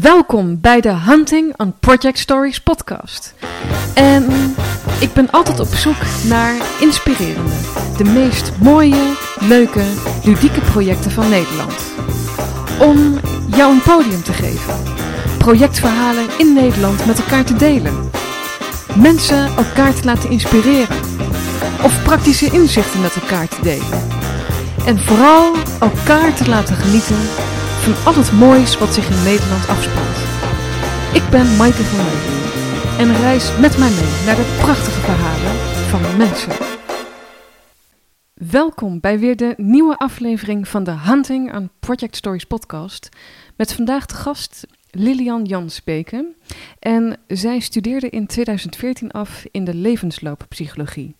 [0.00, 3.34] Welkom bij de Hunting on Project Stories podcast.
[3.94, 4.54] En
[5.00, 5.96] ik ben altijd op zoek
[6.28, 7.54] naar inspirerende,
[7.96, 9.82] de meest mooie, leuke,
[10.24, 11.92] ludieke projecten van Nederland.
[12.80, 13.20] Om
[13.56, 14.74] jou een podium te geven.
[15.38, 18.10] Projectverhalen in Nederland met elkaar te delen.
[18.96, 20.96] Mensen elkaar te laten inspireren.
[21.82, 24.08] Of praktische inzichten met elkaar te delen.
[24.86, 27.18] En vooral elkaar te laten genieten
[27.84, 30.18] van al het moois wat zich in Nederland afspeelt.
[31.14, 32.42] Ik ben Maaike van Leeuwen
[32.98, 35.54] en reis met mij mee naar de prachtige verhalen
[35.88, 36.52] van mensen.
[38.34, 43.08] Welkom bij weer de nieuwe aflevering van de Hunting on Project Stories podcast.
[43.56, 46.34] Met vandaag de gast Lilian Jansbeke.
[46.78, 51.14] En zij studeerde in 2014 af in de levenslooppsychologie.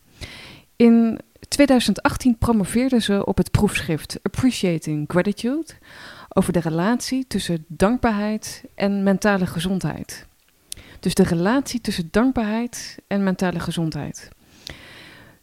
[0.77, 5.67] In 2018 promoveerde ze op het proefschrift Appreciating Gratitude
[6.35, 10.27] over de relatie tussen dankbaarheid en mentale gezondheid.
[11.01, 14.29] Dus de relatie tussen dankbaarheid en mentale gezondheid.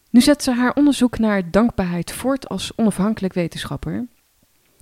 [0.09, 4.07] Nu zet ze haar onderzoek naar dankbaarheid voort als onafhankelijk wetenschapper.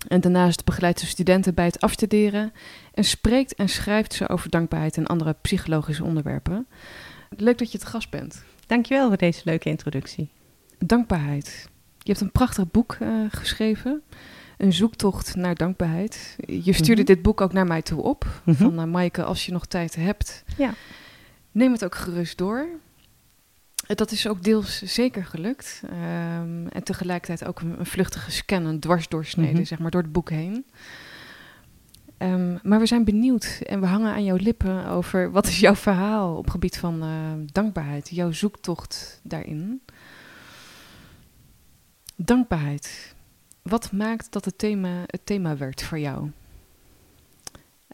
[0.08, 2.53] En daarnaast begeleidt ze studenten bij het afstuderen
[2.94, 6.67] en spreekt en schrijft ze over dankbaarheid en andere psychologische onderwerpen.
[7.30, 8.44] Leuk dat je te gast bent.
[8.67, 10.30] Dankjewel voor deze leuke introductie.
[10.78, 11.70] Dankbaarheid.
[11.98, 14.02] Je hebt een prachtig boek uh, geschreven
[14.59, 16.35] een zoektocht naar dankbaarheid.
[16.45, 17.13] Je stuurde mhm.
[17.13, 18.23] dit boek ook naar mij toe op.
[18.23, 18.55] Mm -hmm.
[18.55, 20.73] Van uh, Maaike, als je nog tijd hebt, ja.
[21.52, 22.67] neem het ook gerust door.
[23.87, 25.81] Dat is ook deels zeker gelukt.
[25.83, 30.11] Um, en tegelijkertijd ook een, een, vluchtige scan, een dwarsdoorsnede, mm zeg maar, door het
[30.11, 30.65] boek heen.
[32.17, 35.75] Um, maar we zijn benieuwd en we hangen aan jouw lippen over wat is jouw
[35.75, 37.09] verhaal op gebied van uh,
[37.52, 39.81] dankbaarheid, jouw zoektocht daarin.
[42.15, 43.15] Dankbaarheid.
[43.70, 46.31] Wat maakt dat het thema het thema werd voor jou?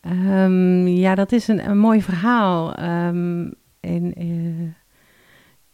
[0.08, 2.76] Um, ja, dat is een, een mooi verhaal.
[3.80, 4.72] In, uh,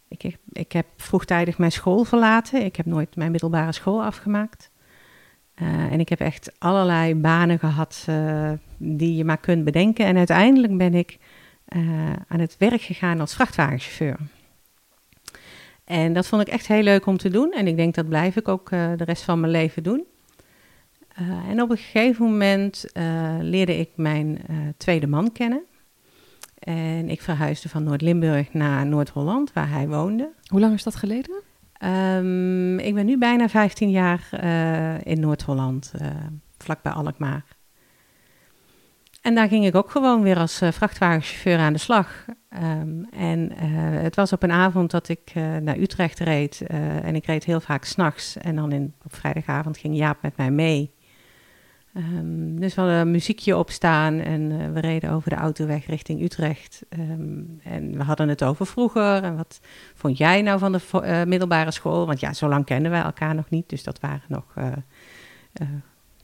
[0.08, 2.64] ik, ik heb vroegtijdig mijn school verlaten.
[2.64, 4.70] Ik heb nooit mijn middelbare school afgemaakt.
[5.62, 10.06] Uh, en ik heb echt allerlei banen gehad uh, die je maar kunt bedenken.
[10.06, 11.18] En uiteindelijk ben ik
[12.28, 14.16] aan het werk gegaan als vrachtwagenchauffeur.
[15.84, 17.52] En dat vond ik echt heel leuk om te doen.
[17.52, 20.04] En ik denk dat blijf ik ook uh, de rest van mijn leven doen.
[21.20, 24.38] Uh, en op een gegeven moment uh, leerde ik mijn
[24.76, 25.62] tweede man kennen.
[26.58, 30.30] En ik verhuisde van Noord-Limburg naar Noord-Holland, waar hij woonde.
[30.46, 31.42] Hoe lang is dat geleden?
[31.84, 34.28] Um, ik ben nu bijna 15 jaar
[35.02, 35.92] in Noord-Holland,
[36.58, 37.44] vlakbij Alkmaar.
[39.22, 42.26] En daar ging ik ook gewoon weer als vrachtwagenchauffeur aan de slag.
[42.54, 43.58] Um, en uh,
[44.02, 46.60] het was op een avond dat ik uh, naar Utrecht reed.
[47.02, 48.36] en ik reed heel vaak s'nachts.
[48.36, 50.94] En dan in, op vrijdagavond ging Jaap met mij mee.
[51.96, 56.82] Um, dus we hadden een muziekje opstaan en we reden over de autoweg richting Utrecht.
[56.98, 59.22] Um, en we hadden het over vroeger.
[59.22, 59.60] En wat
[59.94, 62.06] vond jij nou van de middelbare school?
[62.06, 63.68] Want ja, zo lang kennen wij elkaar nog niet.
[63.68, 64.54] Dus dat waren nog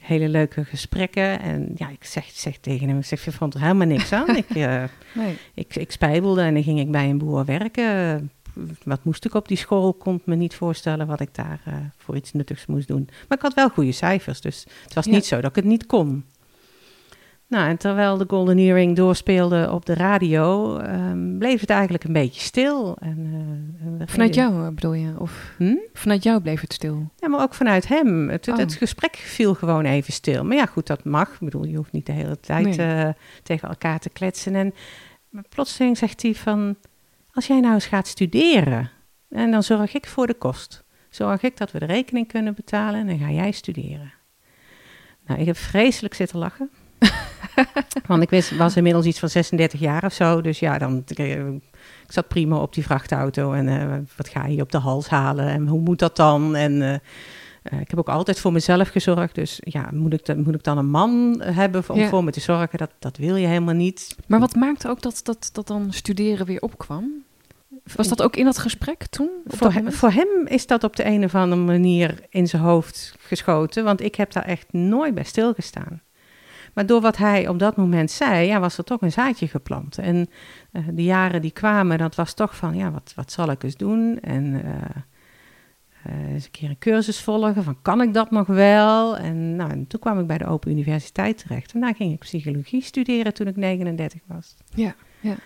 [0.08, 1.40] hele leuke gesprekken.
[1.40, 4.36] En ja, ik zeg, zeg tegen hem, ik zeg, je vond er helemaal niks aan.
[4.36, 5.38] ik, uh, nee.
[5.54, 8.30] ik, ik spijbelde en dan ging ik bij een boer werken.
[8.84, 9.92] Wat moest ik op die school?
[9.92, 13.08] Kon me niet voorstellen wat ik daar uh, voor iets nuttigs moest doen.
[13.28, 15.10] Maar ik had wel goede cijfers, dus het was ja.
[15.10, 16.24] niet zo dat ik het niet kon.
[17.48, 22.12] Nou, en terwijl de Golden Earring doorspeelde op de radio, um, bleef het eigenlijk een
[22.12, 22.96] beetje stil.
[23.00, 23.18] En,
[23.98, 25.14] uh, vanuit jou bedoel je?
[25.18, 25.76] Of hm?
[25.92, 27.10] vanuit jou bleef het stil?
[27.16, 28.28] Ja, maar ook vanuit hem.
[28.28, 28.56] Het, oh.
[28.56, 30.44] het, gesprek viel gewoon even stil.
[30.44, 31.32] Maar ja, goed, dat mag.
[31.32, 33.04] Ik bedoel, je hoeft niet de hele tijd nee.
[33.06, 34.54] uh, tegen elkaar te kletsen.
[34.54, 34.74] En
[35.48, 36.76] plotseling zegt hij van,
[37.32, 38.90] als jij nou eens gaat studeren,
[39.28, 40.84] en dan zorg ik voor de kost.
[41.08, 44.12] Zorg ik dat we de rekening kunnen betalen en dan ga jij studeren.
[45.26, 46.70] Nou, ik heb vreselijk zitten lachen.
[48.06, 50.40] Want ik wist, was inmiddels iets van 36 jaar of zo.
[50.40, 53.52] Dus ja, dan, ik, ik zat prima op die vrachtauto.
[53.52, 55.48] En uh, wat ga je op de hals halen?
[55.48, 56.56] En hoe moet dat dan?
[56.56, 56.90] En uh,
[57.72, 59.34] uh, ik heb ook altijd voor mezelf gezorgd.
[59.34, 62.08] Dus ja, moet ik, moet ik dan een man hebben om ja.
[62.08, 62.78] voor me te zorgen?
[62.78, 64.16] Dat, dat wil je helemaal niet.
[64.26, 67.26] Maar wat maakte ook dat, dat, dat dan studeren weer opkwam?
[67.96, 69.30] Was dat ook in dat gesprek toen?
[69.46, 73.14] Voor hem, voor hem, is dat op de een of andere manier in zijn hoofd
[73.18, 73.84] geschoten.
[73.84, 76.02] Want ik heb daar echt nooit bij stilgestaan.
[76.74, 79.98] Maar door wat hij op dat moment zei, ja, was er toch een zaadje geplant.
[79.98, 80.28] En
[80.72, 83.76] uh, de jaren die kwamen, dat was toch van, ja, wat, wat zal ik eens
[83.76, 84.20] doen?
[84.20, 84.62] En uh,
[86.06, 89.16] uh, eens een keer een cursus volgen, van kan ik dat nog wel?
[89.16, 91.72] En, nou, en toen kwam ik bij de Open Universiteit terecht.
[91.72, 94.56] En daar ging ik psychologie studeren toen ik 39 was.
[94.74, 95.36] Ja, ja.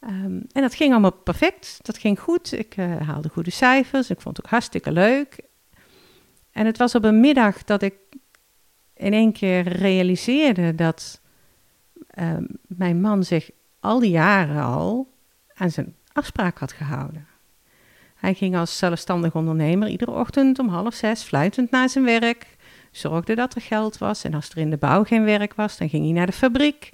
[0.00, 2.52] Um, en dat ging allemaal perfect, dat ging goed.
[2.52, 5.38] Ik haalde goede cijfers, ik vond het ook hartstikke leuk.
[6.52, 7.94] En het was op een middag dat ik
[9.02, 11.20] in één keer realiseerde dat
[12.06, 13.50] ehm, mijn man zich
[13.80, 15.12] al die jaren al
[15.54, 17.26] aan zijn afspraak had gehouden.
[18.14, 22.56] Hij ging als zelfstandig ondernemer iedere ochtend om half zes fluitend naar zijn werk,
[22.90, 25.88] zorgde dat er geld was en als er in de bouw geen werk was, dan
[25.88, 26.92] ging hij naar de fabriek.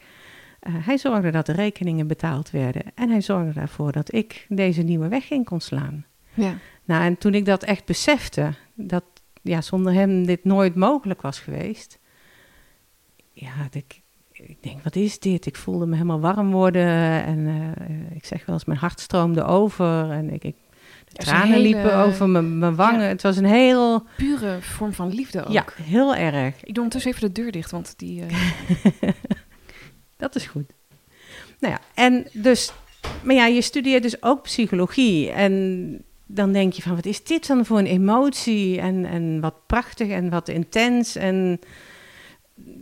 [0.61, 4.83] Eh, hij zorgde dat de rekeningen betaald werden en hij zorgde ervoor dat ik deze
[4.83, 6.05] nieuwe weg in kon slaan.
[6.35, 6.55] Ja.
[6.85, 9.05] Nou, en toen ik dat echt besefte, dat
[9.43, 11.99] ja, zonder hem dit nooit mogelijk was geweest,
[13.33, 14.01] ja, ik,
[14.33, 15.47] ik denk, wat is dit?
[15.47, 16.87] Ik voelde me helemaal warm worden
[17.25, 20.57] en eh, ik zeg wel eens, mijn hart stroomde over en ik, ik
[21.09, 23.01] de tranen hele- liepen over mijn, mijn wangen.
[23.03, 23.07] Ja.
[23.09, 25.53] Het was een heel, Pure vorm van liefde ook.
[25.53, 26.55] ja, heel erg.
[26.65, 28.25] Ik doe ondertussen even de deur dicht, want die...
[28.25, 29.09] eh,
[30.17, 30.73] Dat is goed.
[31.61, 32.73] Nou ja, en dus,
[33.23, 35.31] maar ja, je studeert dus ook psychologie.
[35.31, 38.81] En dan denk je van, wat is dit dan voor een emotie?
[38.81, 41.17] En, en wat prachtig en wat intens.
[41.17, 41.61] En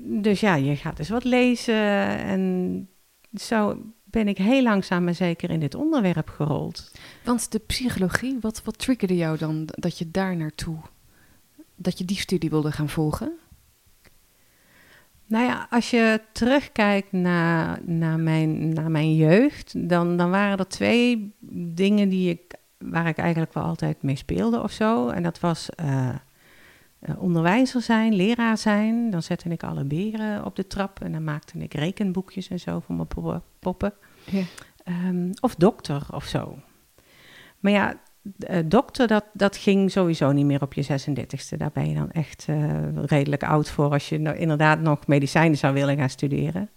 [0.04, 2.18] dus ja, je gaat dus wat lezen.
[2.18, 2.88] En
[3.34, 6.92] zo ben ik heel langzaam maar zeker in dit onderwerp gerold.
[7.24, 10.78] want de psychologie, wat, wat triggerde jou dan dat je daar naartoe...
[11.74, 13.32] dat je die studie wilde gaan volgen?
[15.26, 20.68] Nou ja, als je terugkijkt naar, naar, mijn, naar mijn jeugd, dan, dan waren er
[20.68, 21.34] twee
[21.74, 25.08] dingen die ik, waar ik eigenlijk wel altijd mee speelde of zo.
[25.08, 26.08] En dat was eh,
[26.98, 29.10] eh, onderwijzer zijn, leraar zijn.
[29.10, 32.80] Dan zette ik alle beren op de trap en dan maakte ik rekenboekjes en zo
[32.80, 33.94] voor mijn poppen-.
[34.24, 34.42] Ja.
[34.84, 36.58] Ehm, of dokter of zo.
[37.58, 38.00] Maar ja,
[38.38, 41.56] eh, dokter, dat, dat ging sowieso niet meer op je 36e.
[41.56, 42.46] Daar ben je dan echt
[42.94, 46.70] redelijk oud voor als je nou inderdaad nog medicijnen zou willen gaan studeren.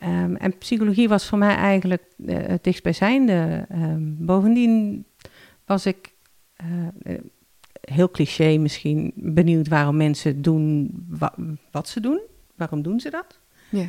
[0.00, 3.66] Ehm, en psychologie was voor mij eigenlijk eh, het dichtstbijzijnde.
[3.68, 5.04] Ehm, bovendien
[5.64, 6.12] was ik,
[6.56, 6.66] eh,
[7.14, 7.20] eh,
[7.80, 11.34] heel cliché misschien, benieuwd waarom mensen doen wa-
[11.70, 12.20] wat ze doen.
[12.56, 13.40] Waarom doen ze dat?
[13.68, 13.86] Ja.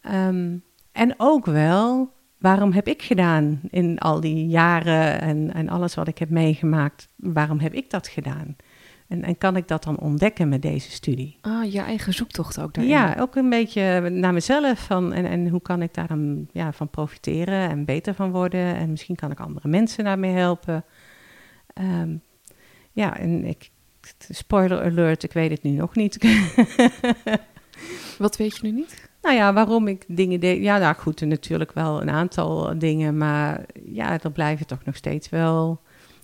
[0.00, 0.56] Ehm,
[0.92, 6.08] en ook wel, waarom heb ik gedaan in al die jaren en, en alles wat
[6.08, 8.56] ik heb meegemaakt, waarom heb ik dat gedaan?
[9.10, 11.36] En, en kan ik dat dan ontdekken met deze studie?
[11.40, 12.92] Ah, je eigen zoektocht ook daarin.
[12.92, 16.72] Ja, ook een beetje naar mezelf van, en, en hoe kan ik daar dan ja,
[16.72, 18.74] van profiteren en beter van worden?
[18.74, 20.84] En misschien kan ik andere mensen daarmee helpen.
[21.74, 22.16] Ehm,
[22.92, 23.70] ja, en ik,
[24.28, 26.18] spoiler alert, ik weet het nu nog niet.
[28.18, 29.08] Wat weet je nu niet?
[29.22, 30.62] Nou ja, waarom ik dingen deed.
[30.62, 33.16] Ja, nou goed, natuurlijk wel een aantal dingen.
[33.16, 35.80] Maar ja, er blijven toch nog steeds wel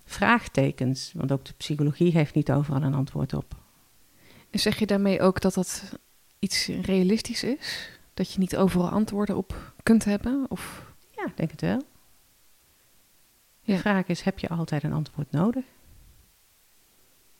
[0.07, 1.13] vraagtekens.
[1.15, 3.55] Want ook de psychologie heeft niet overal een antwoord op.
[4.51, 5.83] En zeg je daarmee ook dat dat
[6.39, 7.91] iets realistisch is?
[8.15, 10.47] Dat je niet overal antwoorden op kunt hebben?
[10.49, 11.79] Of Ja, ik denk het wel.
[13.65, 13.79] De Ja.
[13.79, 15.65] vraag is, heb je altijd een antwoord nodig?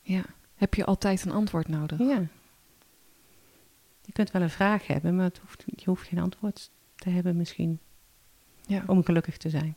[0.01, 0.21] ja,
[0.55, 1.99] heb je altijd een antwoord nodig?
[1.99, 2.21] Ja.
[4.01, 7.37] Je kunt wel een vraag hebben, maar het hoeft, je hoeft geen antwoord te hebben
[7.37, 7.79] misschien.
[8.65, 8.83] Ja.
[8.87, 9.75] Om gelukkig te zijn.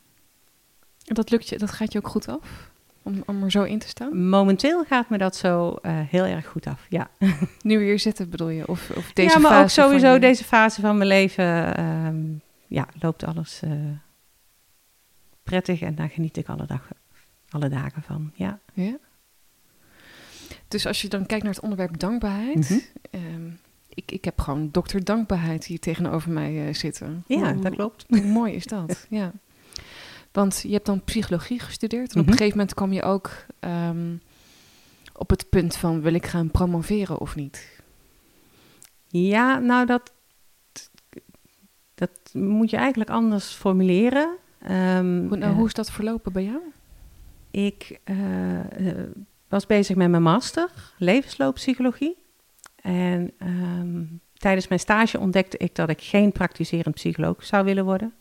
[1.04, 2.70] En dat lukt je, dat gaat je ook goed af?
[3.10, 4.28] Om, om er zo in te staan?
[4.28, 7.10] Momenteel gaat me dat zo eh, heel erg goed af, ja.
[7.62, 8.68] Nu we hier zitten bedoel je?
[8.68, 12.22] Of, of deze ja, maar fase ook sowieso je- deze fase van mijn leven, ehm,
[12.66, 13.70] ja, loopt alles eh,
[15.42, 16.88] prettig en daar geniet ik alle, dag,
[17.48, 18.58] alle dagen van, ja.
[18.72, 18.96] Ja?
[20.68, 22.70] Dus als je dan kijkt naar het onderwerp dankbaarheid.
[22.70, 22.78] Mhm.
[23.10, 23.50] ehm,
[23.94, 27.24] ik, ik heb gewoon dokter dankbaarheid hier tegenover mij eh, zitten.
[27.26, 28.04] Ja, Hoe- dat klopt.
[28.08, 29.06] Hoe mooi is dat?
[29.10, 29.32] ja.
[30.32, 32.12] Want je hebt dan psychologie gestudeerd.
[32.12, 32.30] En op Mhm.
[32.32, 34.14] een gegeven moment kwam je ook ehm,
[35.12, 36.00] op het punt van...
[36.00, 37.78] wil ik gaan promoveren of niet?
[39.08, 40.12] Ja, nou dat,
[41.94, 44.36] dat moet je eigenlijk anders formuleren.
[44.62, 46.60] Ehm, Hoe, nou, eh, hoe is dat verlopen bij jou?
[47.50, 49.08] Ik eh, eh,
[49.48, 52.16] was bezig met mijn master levenslooppsychologie.
[52.82, 54.04] En ehm,
[54.36, 58.14] tijdens mijn stage ontdekte ik dat ik geen praktiserend psycholoog zou willen worden.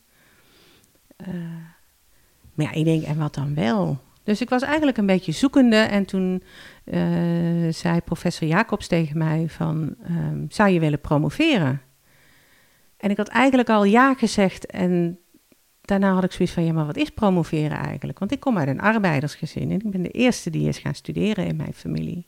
[2.59, 3.99] Maar ja, ik denk, en wat dan wel?
[4.23, 5.75] Dus ik was eigenlijk een beetje zoekende.
[5.75, 6.43] En toen
[6.83, 7.01] eh,
[7.69, 11.81] zei professor Jacobs tegen mij van, ehm, zou je willen promoveren?
[12.97, 15.19] En ik had eigenlijk al ja gezegd en
[15.81, 18.19] daarna had ik zoiets van, ja, maar wat is promoveren eigenlijk?
[18.19, 21.45] Want ik kom uit een arbeidersgezin en ik ben de eerste die is gaan studeren
[21.45, 22.27] in mijn familie.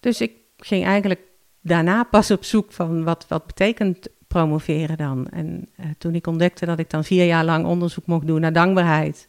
[0.00, 1.20] Dus ik ging eigenlijk
[1.60, 5.28] daarna pas op zoek van wat, wat betekent promoveren dan?
[5.28, 8.52] En eh, toen ik ontdekte dat ik dan vier jaar lang onderzoek mocht doen naar
[8.52, 9.28] dankbaarheid,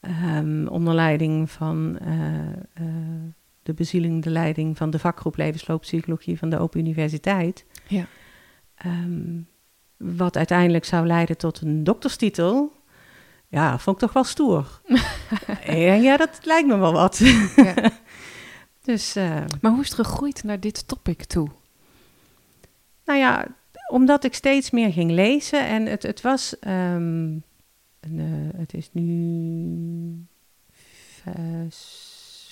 [0.00, 2.38] ehm, onder leiding van eh,
[2.74, 2.84] eh,
[3.62, 7.64] de bezielende leiding van de vakgroep Levenslooppsychologie van de Open Universiteit.
[7.86, 8.06] Ja.
[8.74, 9.40] Ehm,
[9.96, 12.72] wat uiteindelijk zou leiden tot een dokterstitel.
[13.48, 14.80] Ja, vond ik toch wel stoer.
[15.64, 17.18] en ja, dat lijkt me wel wat.
[17.56, 17.74] Ja.
[18.84, 19.14] dus,
[19.60, 21.48] Maar hoe is het gegroeid naar dit topic toe?
[23.06, 23.46] nou ja,
[23.86, 27.38] omdat ik steeds meer ging lezen en het, het was, ehm,
[28.00, 30.26] een, eh, het is nu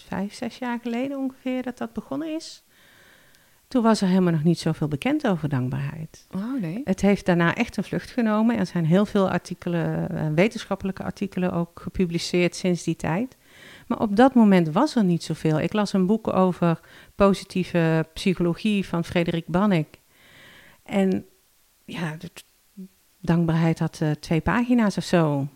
[0.07, 2.65] vijf, zes jaar geleden ongeveer dat dat begonnen is.
[3.69, 6.27] Toen was er helemaal nog niet zoveel bekend over dankbaarheid.
[6.35, 6.81] Oh nee.
[6.85, 8.59] Het heeft daarna echt een vlucht genomen.
[8.59, 13.37] Er zijn heel veel artikelen, eh, wetenschappelijke artikelen ook gepubliceerd sinds die tijd.
[13.87, 15.61] Maar op dat moment was er niet zoveel.
[15.61, 16.81] Ik las een boek over
[17.15, 19.99] positieve psychologie van Frederik Bannek.
[20.85, 21.27] En
[21.85, 22.17] ja,
[23.21, 25.49] dankbaarheid had uh, twee pagina's of zo.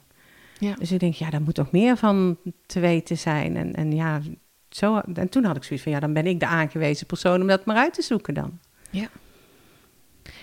[0.59, 0.75] Ja.
[0.75, 3.57] Dus ik denk, ja, daar moet toch meer van te weten zijn.
[3.57, 4.21] En, en ja,
[4.69, 7.47] zo, en toen had ik zoiets van, ja, dan ben ik de aangewezen persoon om
[7.47, 8.59] dat maar uit te zoeken dan.
[8.91, 9.09] Ja.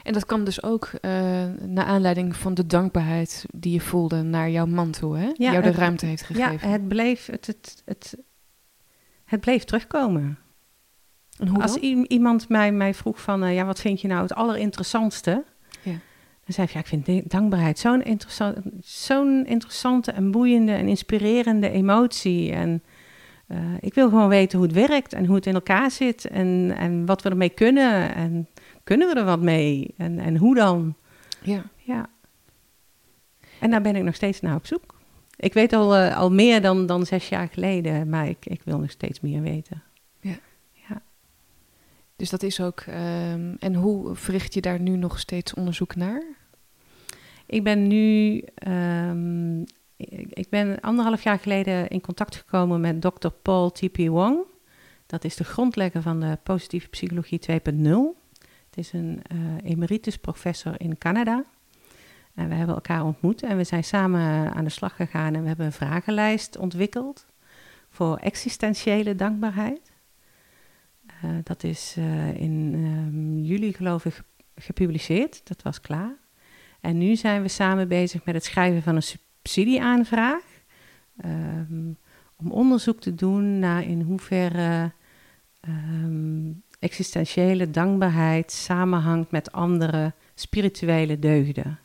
[0.04, 1.01] En dat kwam dus ook uh,
[1.62, 5.32] naar aanleiding van de dankbaarheid die je voelde naar jouw man toe, hè?
[5.34, 6.68] Ja, Jou de ruimte heeft gegeven.
[6.70, 8.18] Ja, het bleef, het, het, het,
[9.25, 10.38] het bleef terugkomen.
[11.38, 11.75] En hoe Als
[12.08, 15.44] iemand mij, mij vroeg van, uh, ja, wat vind je nou het allerinteressantste?
[15.82, 15.92] Ja.
[16.46, 21.70] Dan zei ik, ja, ik vind dankbaarheid zo'n interessant, zo'n interessante en boeiende en inspirerende
[21.70, 22.51] emotie.
[22.51, 22.84] En
[23.48, 26.74] uh, ik wil gewoon weten hoe het werkt en hoe het in elkaar zit en,
[26.77, 28.15] en wat we ermee kunnen.
[28.15, 28.48] En
[28.84, 29.94] kunnen we er wat mee?
[29.98, 30.96] En, en hoe dan?
[31.42, 31.63] Ja.
[31.77, 32.10] ja.
[33.60, 34.96] En daar ben ik nog steeds naar op zoek.
[35.36, 38.80] Ik weet al, uh, al meer dan, dan zes jaar geleden, maar ik, ik wil
[38.80, 39.84] nog steeds meer weten.
[42.16, 42.80] Dus dat is ook.
[42.80, 46.24] Um, en hoe verricht je daar nu nog steeds onderzoek naar?
[47.46, 48.44] Ik ben nu.
[48.68, 49.64] Um,
[50.30, 53.98] ik ben anderhalf jaar geleden in contact gekomen met dokter Paul T.P.
[53.98, 54.40] Wong.
[55.06, 57.58] Dat is de grondlegger van de positieve psychologie 2.0.
[58.70, 61.44] Het is een uh, emeritus professor in Canada.
[62.34, 65.48] En we hebben elkaar ontmoet en we zijn samen aan de slag gegaan en we
[65.48, 67.26] hebben een vragenlijst ontwikkeld
[67.90, 69.92] voor existentiële dankbaarheid.
[71.25, 74.22] Uh, dat is uh, in um, juli geloof ik
[74.55, 76.15] gepubliceerd, dat was klaar.
[76.82, 80.44] En nu zijn we samen bezig met het schrijven van een subsidieaanvraag.
[81.25, 81.98] Um,
[82.38, 84.91] om onderzoek te doen naar in hoeverre
[85.67, 91.79] um, existentiële dankbaarheid samenhangt met andere spirituele deugden.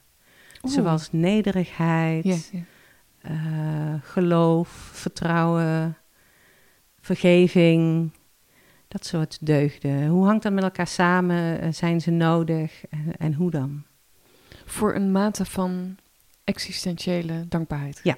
[0.62, 2.52] Zoals nederigheid,
[3.20, 5.96] eh, geloof, vertrouwen,
[7.00, 8.10] vergeving,
[8.90, 10.06] dat soort deugden.
[10.06, 11.60] Hoe hangt dat met elkaar samen?
[11.60, 12.84] Eh, zijn ze nodig
[13.18, 13.82] en, hoe dan?
[14.64, 15.96] Voor een mate van
[16.44, 18.00] existentiële dankbaarheid.
[18.02, 18.16] Ja.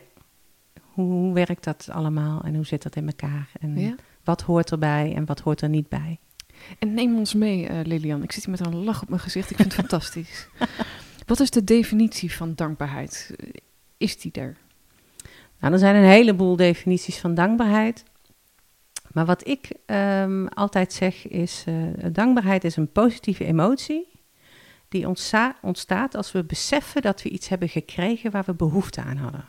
[0.80, 3.50] Hoe, hoe, werkt dat allemaal en hoe zit dat in elkaar?
[3.60, 6.18] En wat hoort erbij en wat hoort er niet bij?
[6.78, 8.22] En neem ons mee, uh, Lilian.
[8.22, 9.50] Ik zit hier met een lach op mijn gezicht.
[9.50, 10.48] Ik vind het fantastisch.
[11.26, 13.34] Wat is de definitie van dankbaarheid?
[13.96, 14.56] Is die er?
[15.60, 18.04] Nou, er zijn een heleboel definities van dankbaarheid.
[19.12, 24.11] Maar wat ik um, altijd zeg is: uh, dankbaarheid is een positieve emotie
[24.88, 29.16] die ontsta ontstaat als we beseffen dat we iets hebben gekregen waar we behoefte aan
[29.16, 29.45] hadden.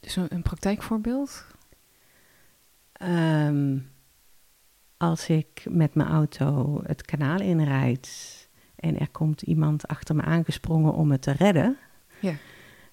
[0.00, 1.46] Dus een, een praktijkvoorbeeld?
[3.02, 3.90] Um,
[4.96, 8.08] als ik met mijn auto het kanaal inrijd
[8.76, 11.78] en er komt iemand achter me aangesprongen om me te redden.
[12.20, 12.34] Ja.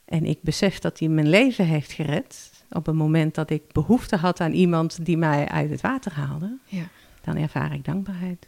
[0.05, 4.15] En ik besef dat hij mijn leven heeft gered op een moment dat ik behoefte
[4.15, 6.57] had aan iemand die mij uit het water haalde.
[6.65, 6.87] Ja.
[7.21, 8.47] Dan ervaar ik dankbaarheid.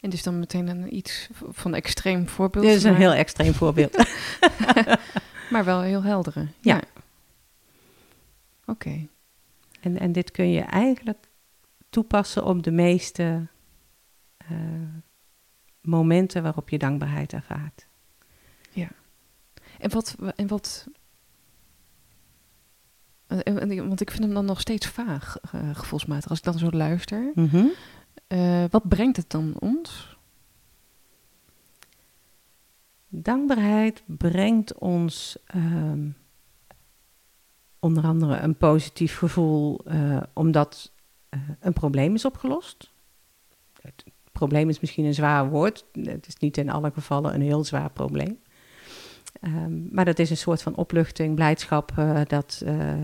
[0.00, 2.64] En dus dan meteen een iets van extreem voorbeeld.
[2.64, 3.96] Dit is een heel extreem voorbeeld.
[5.50, 6.46] maar wel heel heldere.
[6.60, 6.80] Ja.
[8.66, 9.08] Oké.
[9.80, 11.26] En, en dit kun je eigenlijk
[11.90, 13.46] toepassen op de meeste
[14.50, 14.58] uh,
[15.80, 17.86] momenten waarop je dankbaarheid ervaart.
[18.70, 18.88] Ja.
[19.78, 20.16] En wat.
[20.36, 20.86] En wat
[23.76, 27.30] want ik vind hem dan nog steeds vaag, uh, gevoelsmatig, als ik dan zo luister.
[27.34, 27.70] Mm -hmm.
[28.28, 30.18] uh, wat brengt het dan ons?
[33.08, 36.16] Dankbaarheid brengt ons um,
[37.78, 40.92] onder andere een positief gevoel, uh, omdat
[41.60, 42.92] een probleem is opgelost.
[43.82, 45.84] Het probleem is misschien een zwaar woord.
[45.92, 48.38] Het is niet in alle gevallen een heel zwaar probleem.
[49.40, 52.94] Um, maar dat is een soort van opluchting, blijdschap uh, dat uh,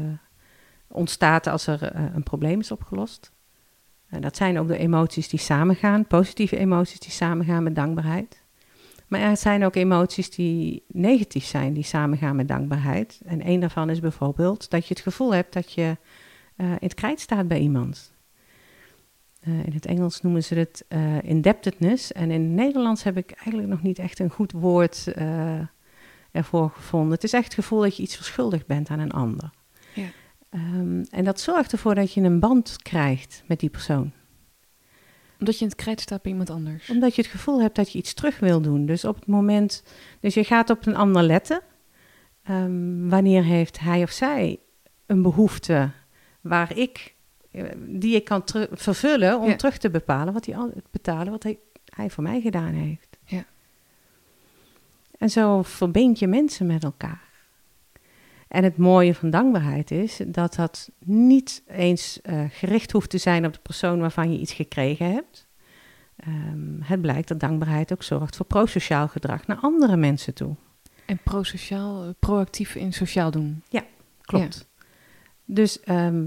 [0.87, 3.33] ontstaat als er een probleem is opgelost.
[4.09, 8.45] En dat zijn ook de emoties die samengaan, positieve emoties die samengaan met dankbaarheid.
[9.07, 13.21] Maar er zijn ook emoties die negatief zijn, die samengaan met dankbaarheid.
[13.25, 15.97] En een daarvan is bijvoorbeeld dat je het gevoel hebt dat je
[16.57, 18.13] in het krijt staat bij iemand.
[19.41, 20.85] In het Engels noemen ze het
[21.23, 22.13] indebtedness.
[22.13, 25.13] En in het Nederlands heb ik eigenlijk nog niet echt een goed woord
[26.37, 27.13] ervoor gevonden.
[27.13, 29.51] Het is echt het gevoel dat je iets verschuldigd bent aan een ander.
[29.95, 30.07] Ja.
[30.51, 34.13] Um, en dat zorgt ervoor dat je een band krijgt met die persoon.
[35.39, 36.91] Omdat je in het krijt staat bij iemand anders.
[36.91, 38.87] Omdat je het gevoel hebt dat je iets terug wil doen.
[38.87, 39.83] Dus op het moment,
[40.21, 41.61] dus je gaat op een ander letten.
[42.43, 44.59] Ehm, wanneer heeft hij of zij
[45.07, 45.91] een behoefte
[46.41, 47.15] waar ik,
[47.51, 49.57] eh, die ik kan vervullen om Ja.
[49.57, 53.06] terug te bepalen wat hij, al- betalen wat hij, hij voor mij gedaan heeft.
[55.19, 55.25] Ja.
[55.25, 57.25] En zo verbind je mensen met elkaar.
[58.49, 63.47] En het mooie van dankbaarheid is dat dat niet eens eh, gericht hoeft te zijn
[63.47, 65.47] op de persoon waarvan je iets gekregen hebt.
[66.17, 70.57] Ehm, het blijkt dat dankbaarheid ook zorgt voor prosociaal gedrag naar andere mensen toe.
[71.07, 73.63] En prosociaal, proactief in sociaal doen.
[74.21, 74.69] Klopt.
[75.45, 76.25] Dus ehm,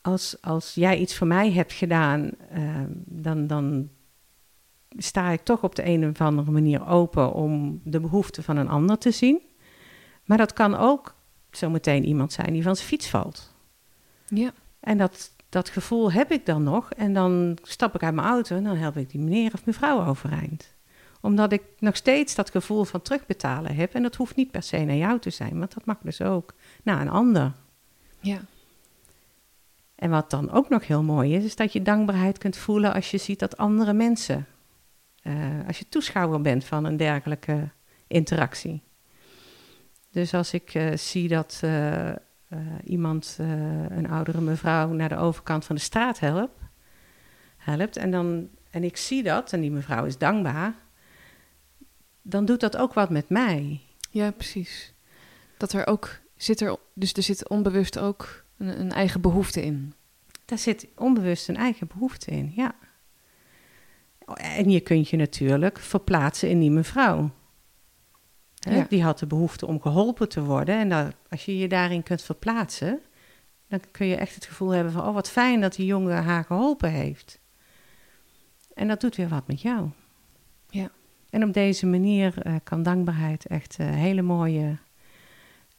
[0.00, 3.88] als, als jij iets voor mij hebt gedaan, ehm, dan, dan
[4.98, 8.68] sta ik toch op de een of andere manier open om de behoeften van een
[8.68, 9.40] ander te zien.
[10.24, 11.14] Maar dat kan ook
[11.50, 13.54] zometeen iemand zijn die van zijn fiets valt.
[14.26, 14.52] Ja.
[14.80, 16.92] En dat, dat gevoel heb ik dan nog.
[16.92, 20.06] En dan stap ik uit mijn auto en dan help ik die meneer of mevrouw
[20.06, 20.74] overeind.
[21.20, 23.94] Omdat ik nog steeds dat gevoel van terugbetalen heb.
[23.94, 26.54] En dat hoeft niet per se naar jou te zijn, want dat mag dus ook
[26.82, 27.52] naar een ander.
[28.20, 28.40] Ja.
[29.94, 33.10] En wat dan ook nog heel mooi is, is dat je dankbaarheid kunt voelen als
[33.10, 34.46] je ziet dat andere mensen,
[35.26, 37.68] eh, als je toeschouwer bent van een dergelijke
[38.06, 38.82] interactie.
[40.10, 42.12] Dus als ik eh, zie dat eh,
[42.84, 43.36] iemand,
[43.88, 46.60] een oudere mevrouw, naar de overkant van de straat helpt,
[47.56, 50.74] helpt en, dan, en ik zie dat en die mevrouw is dankbaar,
[52.22, 53.80] dan doet dat ook wat met mij.
[54.10, 54.94] Ja, precies.
[55.56, 59.94] Dat er ook zit er, dus er zit onbewust ook een, een eigen behoefte in.
[60.44, 62.74] Daar zit onbewust een eigen behoefte in, ja.
[64.34, 67.30] En je kunt je natuurlijk verplaatsen in die mevrouw.
[68.58, 68.86] Hè, Ja.
[68.88, 70.78] Die had de behoefte om geholpen te worden.
[70.78, 73.00] En dat, als je je daarin kunt verplaatsen,
[73.68, 75.06] dan kun je echt het gevoel hebben van...
[75.06, 77.40] oh, wat fijn dat die jongen haar geholpen heeft.
[78.74, 79.90] En dat doet weer wat met jou.
[80.68, 80.90] Ja.
[81.30, 84.78] En op deze manier eh, kan dankbaarheid echt eh, hele mooie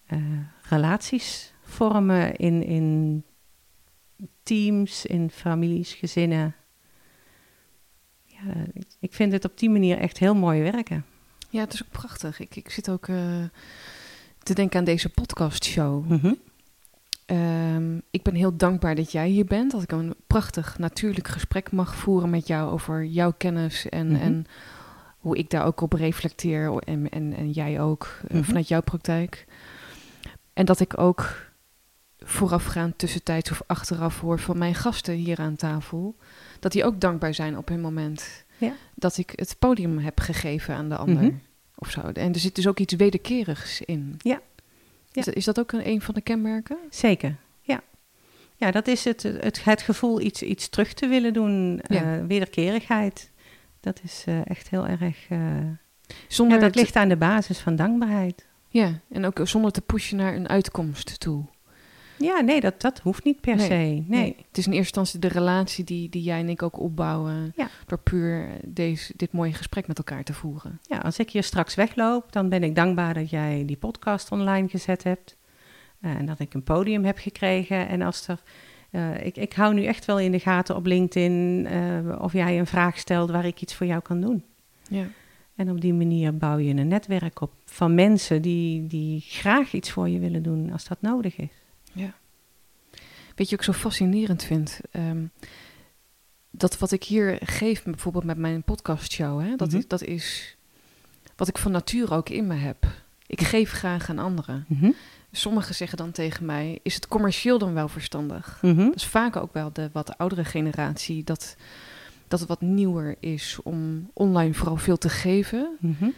[0.06, 0.20] eh,
[0.62, 3.24] relaties vormen in, in
[4.44, 6.56] teams, in families, gezinnen.
[8.46, 8.54] Ja,
[9.00, 11.06] ik- vind het op die manier echt heel mooi werken.
[11.50, 12.40] Ja, het is ook prachtig.
[12.40, 13.44] Ik, ik zit ook eh,
[14.44, 16.12] te denken aan deze podcastshow.
[17.26, 19.72] Ehm, ik ben heel dankbaar dat jij hier bent.
[19.72, 24.22] Dat ik een prachtig natuurlijk gesprek mag voeren met jou over jouw kennis en, Mhm.
[24.22, 24.46] en
[25.18, 26.74] hoe ik daar ook op reflecteer.
[26.78, 28.44] En, en, en jij ook eh, Mhm.
[28.44, 29.46] vanuit jouw praktijk.
[30.54, 31.46] En dat ik ook
[32.20, 36.16] voorafgaand, tussentijds of achteraf hoor van mijn gasten hier aan tafel.
[36.60, 38.46] Dat die ook dankbaar zijn op hun moment.
[38.58, 38.74] Ja.
[38.96, 41.34] Dat ik het podium heb gegeven aan de ander.
[41.76, 42.02] Of zo.
[42.02, 44.16] En er zit dus ook iets wederkerigs in.
[44.18, 44.42] Ja.
[45.12, 46.78] Is, dat, is dat ook een, een van de kenmerken?
[46.90, 47.82] Zeker, ja.
[48.56, 52.18] Ja, dat is het, het, het gevoel iets, iets terug te willen doen, Ja.
[52.18, 53.32] eh, wederkerigheid.
[53.80, 55.26] Dat is eh, echt heel erg...
[55.30, 55.40] eh,
[56.28, 58.46] Zonder ja, dat ligt aan de basis van dankbaarheid.
[58.70, 61.46] Ja, en ook zonder te pushen naar een uitkomst toe.
[62.18, 64.04] Ja, nee, dat, dat hoeft niet per Nee, se.
[64.08, 64.36] Nee.
[64.48, 67.54] Het is in eerste instantie de relatie die, die jij en ik ook opbouwen.
[67.56, 67.68] Ja.
[67.86, 70.80] Door puur deze, dit mooie gesprek met elkaar te voeren.
[70.82, 74.68] Ja, als ik hier straks wegloop, dan ben ik dankbaar dat jij die podcast online
[74.70, 75.36] gezet hebt.
[76.02, 77.88] eh, en dat ik een podium heb gekregen.
[77.88, 78.42] En als er.
[78.92, 82.60] eh, ik, ik hou nu echt wel in de gaten op LinkedIn eh, of jij
[82.60, 84.44] een vraag stelt waar ik iets voor jou kan doen.
[84.90, 85.06] Ja.
[85.56, 89.92] En op die manier bouw je een netwerk op van mensen die, die graag iets
[89.92, 91.50] voor je willen doen als dat nodig is.
[93.36, 94.80] Weet je, wat ik zo fascinerend vind.
[94.92, 95.26] Ehm,
[96.52, 99.78] dat wat ik hier geef, bijvoorbeeld met mijn podcastshow, hè, dat, Mhm.
[99.78, 100.58] is, dat is
[101.36, 102.86] wat ik van nature ook in me heb.
[103.28, 104.66] Ik geef graag aan anderen.
[104.68, 104.92] Mhm.
[105.32, 108.60] Sommigen zeggen dan tegen mij: is het commercieel dan wel verstandig?
[108.62, 108.76] Mhm.
[108.86, 111.56] Dat is vaak ook wel de wat oudere generatie, dat,
[112.28, 115.78] dat het wat nieuwer is om online vooral veel te geven.
[115.80, 116.10] Mhm.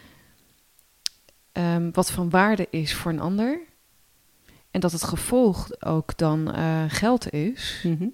[1.52, 3.60] ehm, wat van waarde is voor een ander.
[4.70, 7.82] En dat het gevolg ook dan eh, geld is.
[7.86, 8.08] Mhm.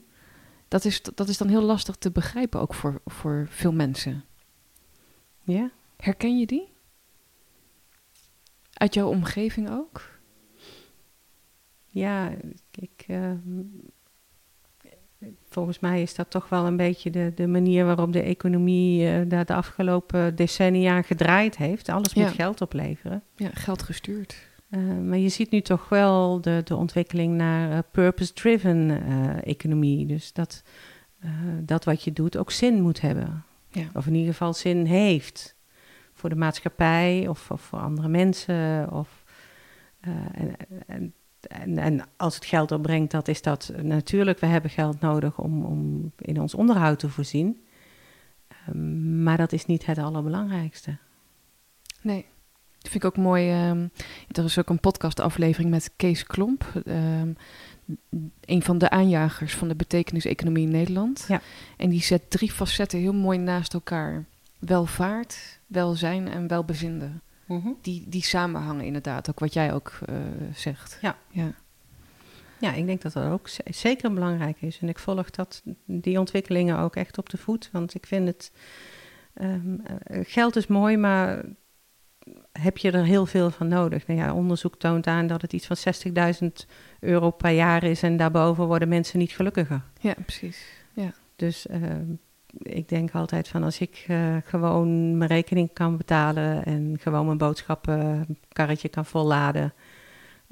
[0.68, 4.24] Dat is, dat is dan heel lastig te begrijpen, ook voor, voor veel mensen.
[5.42, 5.70] Ja.
[5.96, 6.68] Herken je die?
[8.72, 10.08] Uit jouw omgeving ook?
[11.86, 12.30] Ja,
[12.70, 13.30] ik, eh,
[15.48, 19.20] volgens mij is dat toch wel een beetje de, de manier waarop de economie eh,
[19.28, 21.88] daar de afgelopen decennia gedraaid heeft.
[21.88, 22.22] Alles Ja.
[22.24, 23.22] moet geld opleveren.
[23.36, 24.36] Ja, geld gestuurd.
[24.68, 30.06] Eh, maar je ziet nu toch wel de, de ontwikkeling naar eh, purpose-driven eh, economie.
[30.06, 30.62] Dus dat,
[31.60, 33.44] dat wat je doet ook zin moet hebben.
[33.68, 33.86] Ja.
[33.94, 35.56] Of in ieder geval zin heeft.
[36.12, 38.92] Voor de maatschappij of, of voor andere mensen.
[38.92, 39.24] Of,
[40.00, 41.14] en, en
[41.48, 44.38] En, en als het geld opbrengt, dat is dat natuurlijk.
[44.38, 47.64] We hebben geld nodig om, om in ons onderhoud te voorzien.
[48.48, 50.96] Ehm, maar dat is niet het allerbelangrijkste.
[52.02, 52.26] Nee.
[52.86, 53.68] Dat vind ik ook mooi.
[53.68, 53.90] Um,
[54.30, 56.72] er is ook een podcastaflevering met Kees Klomp.
[56.86, 57.36] Um,
[58.40, 61.24] een van de aanjagers van de betekenis-economie in Nederland.
[61.28, 61.40] Ja.
[61.76, 64.24] En die zet drie facetten heel mooi naast elkaar:
[64.58, 67.22] welvaart, welzijn en welbevinden.
[67.46, 70.16] Mm Die, die samenhangen inderdaad, ook wat jij ook uh,
[70.54, 70.98] zegt.
[71.00, 71.16] Ja.
[71.30, 71.52] ja.
[72.58, 74.78] Ja, ik denk dat dat ook zeker belangrijk is.
[74.78, 77.68] En ik volg dat, die ontwikkelingen ook echt op de voet.
[77.72, 78.52] Want ik vind het.
[79.40, 81.44] Um, geld is mooi, maar
[82.60, 84.06] heb je er heel veel van nodig?
[84.06, 85.76] Nou ja, onderzoek toont aan dat het iets van
[86.42, 86.48] 60.000
[87.00, 88.02] euro per jaar is.
[88.02, 89.82] En daarboven worden mensen niet gelukkiger.
[90.00, 90.66] Ja, precies.
[90.92, 91.12] Ja.
[91.36, 91.80] Dus uh,
[92.62, 97.38] ik denk altijd van als ik uh, gewoon mijn rekening kan betalen en gewoon mijn
[97.38, 99.74] boodschappenkarretje kan volladen.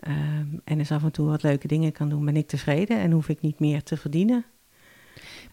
[0.09, 3.11] Um, en eens af en toe wat leuke dingen kan doen, ben ik tevreden en
[3.11, 4.45] hoef ik niet meer te verdienen.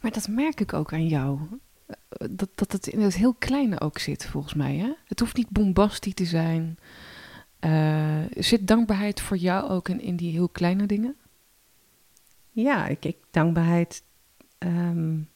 [0.02, 1.40] Maar dat merk ik ook aan jou.
[2.30, 4.76] Dat, dat het in het heel kleine ook zit, volgens mij.
[4.76, 4.94] Hè?
[5.06, 6.78] Het hoeft niet bombastisch te zijn.
[7.60, 11.16] Uh, zit dankbaarheid voor jou ook in, in die heel kleine dingen?
[12.52, 14.04] Ja, ik, ik dankbaarheid.
[14.58, 15.30] Um,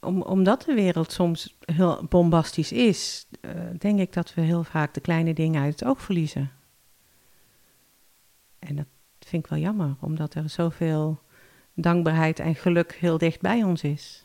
[0.00, 4.94] om, omdat de wereld soms heel bombastisch is, uh, denk ik dat we heel vaak
[4.94, 6.50] de kleine dingen uit het oog verliezen.
[8.58, 8.86] En dat
[9.18, 11.20] vind ik wel jammer, omdat er zoveel
[11.74, 14.23] dankbaarheid en geluk heel dicht bij ons is.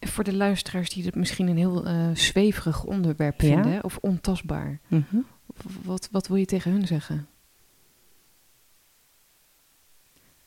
[0.00, 3.78] Voor de luisteraars die het misschien een heel uh, zweverig onderwerp vinden, ja?
[3.82, 5.26] of ontastbaar, mm -hmm.
[5.82, 7.28] wat, wat wil je tegen hun zeggen?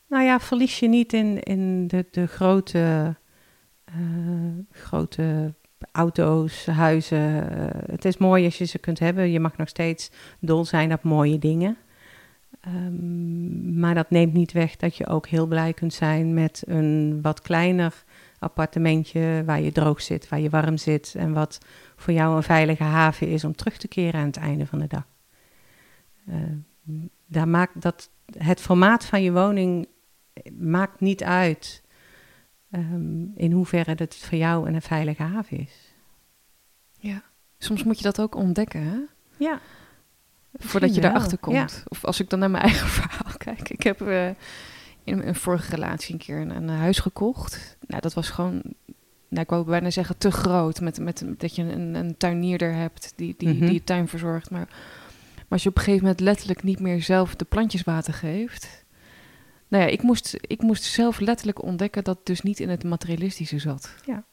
[0.08, 3.14] Nou ja, verlies je niet in, in de, de grote,
[3.88, 5.54] uh, grote
[5.92, 7.58] auto's, huizen.
[7.58, 9.30] Uh, het is mooi als je ze kunt hebben.
[9.30, 11.76] Je mag nog steeds dol zijn op mooie dingen.
[12.66, 17.18] Um, maar dat neemt niet weg dat je ook heel blij kunt zijn met een
[17.22, 18.04] wat kleiner
[18.44, 21.58] appartementje waar je droog zit, waar je warm zit en wat
[21.96, 24.86] voor jou een veilige haven is om terug te keren aan het einde van de
[24.86, 25.06] dag.
[26.28, 26.36] Uh,
[27.26, 29.88] daar maakt dat, het formaat van je woning
[30.52, 31.82] maakt niet uit
[32.70, 35.94] um, in hoeverre het voor jou een veilige haven is.
[36.98, 37.22] Ja,
[37.58, 38.98] soms moet je dat ook ontdekken, hè?
[39.36, 39.60] Ja.
[40.52, 41.72] Voordat je daarachter komt.
[41.72, 41.82] Ja.
[41.88, 43.68] Of als ik dan naar mijn eigen verhaal kijk.
[43.68, 44.30] Ik heb uh,
[45.04, 47.76] in een vorige relatie een keer een, een, huis gekocht.
[47.86, 48.62] Nou, dat was gewoon,
[49.28, 50.80] nou, ik wou bijna zeggen, te groot.
[50.80, 53.60] Met, met, dat je een, een tuinierder hebt die, die, Mhm.
[53.60, 54.50] die je tuin verzorgt.
[54.50, 54.66] Maar,
[55.34, 58.84] maar als je op een gegeven moment letterlijk niet meer zelf de plantjes water geeft.
[59.68, 62.84] Nou ja, ik moest, ik moest zelf letterlijk ontdekken dat het dus niet in het
[62.84, 63.94] materialistische zat.
[64.06, 64.24] Ja.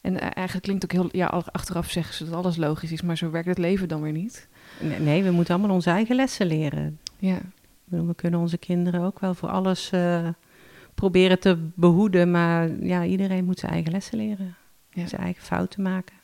[0.00, 3.30] En eigenlijk klinkt ook heel, ja, achteraf zeggen ze dat alles logisch is, maar zo
[3.30, 4.48] werkt het leven dan weer niet.
[4.80, 6.98] Nee, nee we moeten allemaal onze eigen lessen leren.
[7.18, 7.40] Ja.
[7.84, 10.28] We kunnen onze kinderen ook wel voor alles uh,
[10.94, 14.54] proberen te behoeden, maar ja, iedereen moet zijn eigen lessen leren.
[14.90, 15.06] Ja.
[15.06, 16.16] Zijn eigen fouten maken,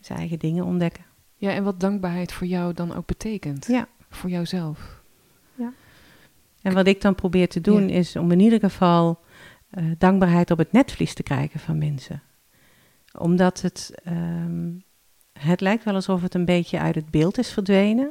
[0.00, 1.04] zijn eigen dingen ontdekken.
[1.36, 3.66] Ja, en wat dankbaarheid voor jou dan ook betekent.
[3.66, 3.88] Ja.
[4.10, 5.02] Voor jouzelf.
[5.54, 5.72] Ja.
[6.62, 7.94] En wat ik dan probeer te doen ja.
[7.94, 9.20] is om in ieder geval
[9.70, 12.22] uh, dankbaarheid op het netvlies te krijgen van mensen
[13.18, 14.84] omdat het, um,
[15.32, 18.10] het lijkt wel alsof het een beetje uit het beeld is verdwenen.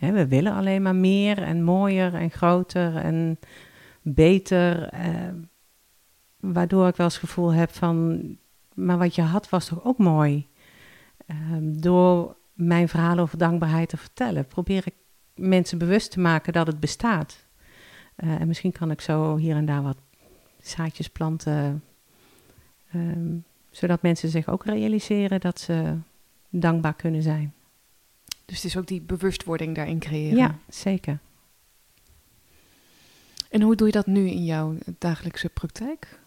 [0.00, 3.38] We willen alleen maar meer en mooier en groter en
[4.02, 4.94] beter.
[4.94, 5.00] Uh,
[6.36, 8.20] waardoor ik wel eens het gevoel heb van,
[8.74, 10.48] maar wat je had was toch ook mooi.
[11.26, 14.94] Um, door mijn verhaal over dankbaarheid te vertellen, probeer ik
[15.34, 17.46] mensen bewust te maken dat het bestaat.
[18.16, 19.98] Uh, en misschien kan ik zo hier en daar wat
[20.60, 21.82] zaadjes planten.
[22.94, 25.96] Um, zodat mensen zich ook realiseren dat ze
[26.48, 27.54] dankbaar kunnen zijn.
[28.50, 30.38] Dus het is ook die bewustwording daarin creëren.
[30.38, 31.18] Ja, zeker.
[33.50, 36.18] En hoe doe je dat nu in jouw dagelijkse praktijk?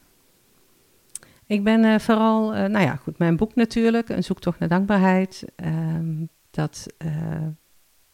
[1.46, 5.46] Ik ben uh, vooral, uh, nou ja, goed, mijn boek natuurlijk, Een zoektocht naar dankbaarheid.
[5.56, 7.48] Um, dat, uh,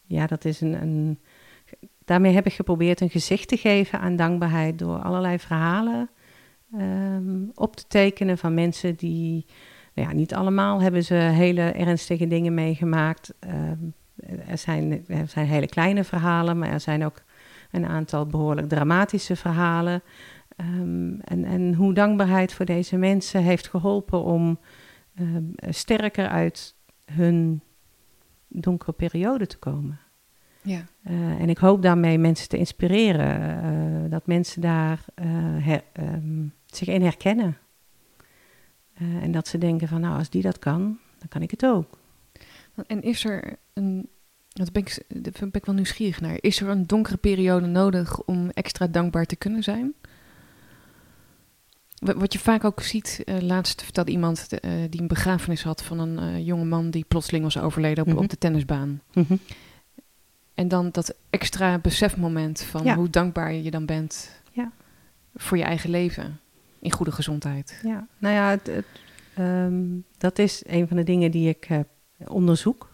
[0.06, 1.20] ja, dat is een, een,
[2.04, 6.10] daarmee heb ik geprobeerd een gezicht te geven aan dankbaarheid door allerlei verhalen
[6.74, 9.46] um, op te tekenen van mensen die,
[9.94, 13.34] nou ja, niet allemaal hebben ze hele ernstige dingen meegemaakt.
[13.40, 13.94] Um,
[14.46, 17.22] er, zijn, er zijn hele kleine verhalen, maar er zijn ook
[17.70, 20.02] een aantal behoorlijk dramatische verhalen.
[20.56, 24.58] Um, en, en hoe dankbaarheid voor deze mensen heeft geholpen om
[25.68, 27.60] sterker uit hun
[28.48, 29.98] donkere periode te komen.
[30.62, 30.84] Ja.
[31.10, 35.04] Uh, en ik hoop daarmee mensen te inspireren, uh, dat mensen daar
[35.62, 37.56] her, um, zich in herkennen.
[39.20, 41.98] En dat ze denken van, nou, als die dat kan, dan kan ik het ook.
[42.86, 44.08] En is er een,
[44.52, 46.36] Dat ben ik, daar ben ik wel nieuwsgierig naar.
[46.40, 49.94] Is er een donkere periode nodig om extra dankbaar te kunnen zijn?
[51.98, 55.98] Wat je vaak ook ziet, uh, laatst vertelde iemand uh, die een begrafenis had van
[55.98, 58.18] een uh, jonge man die plotseling was overleden op, Mhm.
[58.22, 59.00] op de tennisbaan.
[59.12, 59.36] Mhm.
[60.54, 62.94] En dan dat extra besefmoment van Ja.
[62.94, 64.72] hoe dankbaar je dan bent Ja.
[65.36, 66.40] voor je eigen leven
[66.78, 67.80] in goede gezondheid.
[67.82, 68.86] Ja, nou ja, het, het,
[69.34, 69.84] ehm,
[70.18, 71.78] dat is een van de dingen die ik eh,
[72.26, 72.89] onderzoek.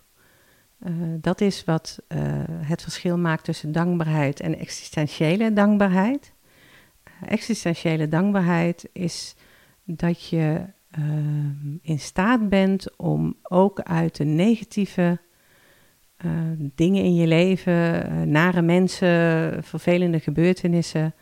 [0.78, 6.32] Eh, dat is wat eh, het verschil maakt tussen dankbaarheid en existentiële dankbaarheid.
[7.02, 9.36] Eh, existentiële dankbaarheid is
[9.84, 15.18] dat je ehm, in staat bent om ook uit de negatieve
[16.74, 21.14] dingen in je leven, nare mensen, vervelende gebeurtenissen,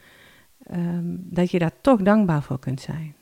[0.62, 3.14] ehm, dat je daar toch dankbaar voor kunt zijn.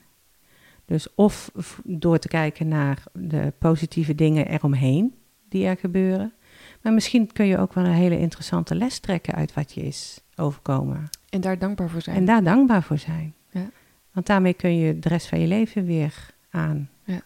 [0.84, 1.50] Dus of
[1.84, 5.14] door te kijken naar de positieve dingen eromheen
[5.52, 6.32] die er gebeuren.
[6.80, 10.20] Maar misschien kun je ook wel een hele interessante les trekken uit wat je is
[10.36, 11.08] overkomen.
[11.28, 12.16] En daar dankbaar voor zijn.
[12.16, 13.34] En daar dankbaar voor zijn.
[13.50, 13.70] Ja.
[14.12, 16.14] Want daarmee kun je de rest van je leven weer
[16.50, 16.90] aan.
[17.04, 17.22] Ja.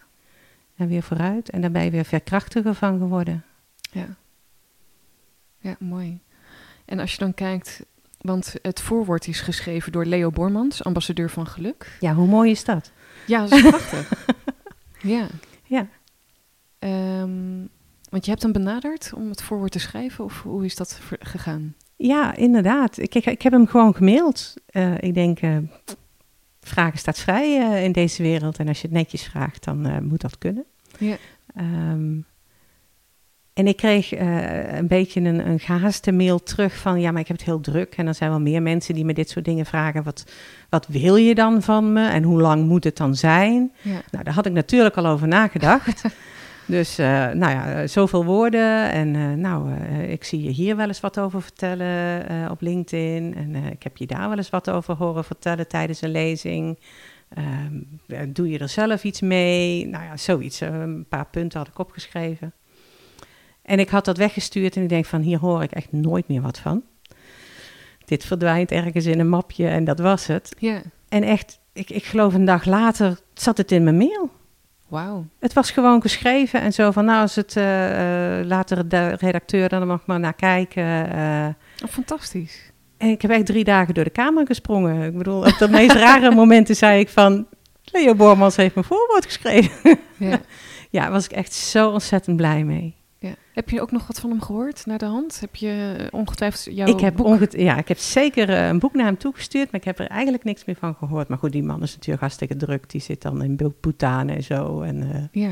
[0.77, 1.51] En weer vooruit.
[1.51, 3.45] En daar ben je weer verkrachtiger van geworden.
[3.91, 4.07] Ja.
[5.59, 6.21] ja, mooi.
[6.85, 7.85] En als je dan kijkt,
[8.21, 11.97] want het voorwoord is geschreven door Leo Bormans, ambassadeur van geluk.
[12.01, 12.93] Ja, hoe mooi is dat?
[13.27, 14.27] Ja, dat is prachtig.
[15.15, 15.27] ja.
[15.65, 15.89] Ja.
[16.79, 17.65] Ehm,
[18.16, 21.74] want je hebt hem benaderd om het voorwoord te schrijven, of hoe is dat gegaan?
[21.96, 22.98] Ja, inderdaad.
[22.98, 24.55] Ik, ik, ik heb hem gewoon gemaild.
[24.66, 25.57] Eh, ik denk, eh,
[26.61, 28.59] vragen staat vrij eh, in deze wereld.
[28.59, 30.64] En als je het netjes vraagt, dan moet dat kunnen.
[30.98, 31.16] Ja.
[31.55, 32.20] Ehm,
[33.52, 34.18] en ik kreeg
[34.79, 37.00] een beetje een, een gehaaste mail terug van...
[37.00, 37.96] ja, maar ik heb het heel druk.
[37.96, 40.02] En er zijn wel meer mensen die me dit soort dingen vragen.
[40.02, 40.24] Wat,
[40.68, 42.09] wat wil je dan van me?
[42.09, 43.72] En hoe lang moet het dan zijn?
[43.83, 44.02] Ja.
[44.11, 46.02] Nou, daar had ik natuurlijk al over nagedacht.
[46.66, 48.90] dus, eh, nou ja, eh, zoveel woorden.
[48.92, 53.35] En eh, nou, ik zie je hier wel eens wat over vertellen op LinkedIn.
[53.37, 56.79] En ik heb je daar wel eens wat over horen vertellen tijdens een lezing.
[57.29, 59.87] Ehm, eh, doe je er zelf iets mee?
[59.87, 60.61] Nou ja, zoiets.
[60.61, 62.52] Een paar punten had ik opgeschreven.
[63.62, 66.42] En ik had dat weggestuurd en ik denk van, hier hoor ik echt nooit meer
[66.42, 66.83] wat van.
[68.05, 70.55] Dit verdwijnt ergens in een mapje en dat was het.
[70.59, 70.83] ja.
[71.09, 74.31] En echt, ik, ik geloof een dag later zat het in mijn mail.
[74.88, 75.27] Wauw.
[75.40, 79.68] Het was gewoon geschreven en zo van, nou, als het eh, eh, later de redacteur
[79.68, 81.12] dan mag maar naar kijken.
[81.12, 81.46] eh.
[81.85, 82.72] Oh, fantastisch.
[82.99, 85.03] en ik heb echt drie dagen door de kamer gesprongen.
[85.03, 87.46] Ik bedoel, op de meest rare momenten zei ik van,
[87.85, 89.99] Leo Bormans heeft mijn voorwoord geschreven.
[90.16, 90.40] Ja.
[90.90, 92.94] ja, daar was ik echt zo ontzettend blij mee.
[93.27, 93.35] Ja.
[93.53, 95.41] Heb je ook nog wat van hem gehoord naar de hand?
[95.41, 97.27] Heb je eh, ongetwijfeld jouw ik, heb boek...
[97.27, 100.07] onget- ja, ik heb zeker eh, een boek naar hem toegestuurd, maar ik heb er
[100.07, 101.29] eigenlijk niks meer van gehoord.
[101.29, 102.91] Maar goed, die man is natuurlijk hartstikke druk.
[102.91, 104.81] Die zit dan in Bhutan en zo.
[104.81, 105.51] En, eh, Ja.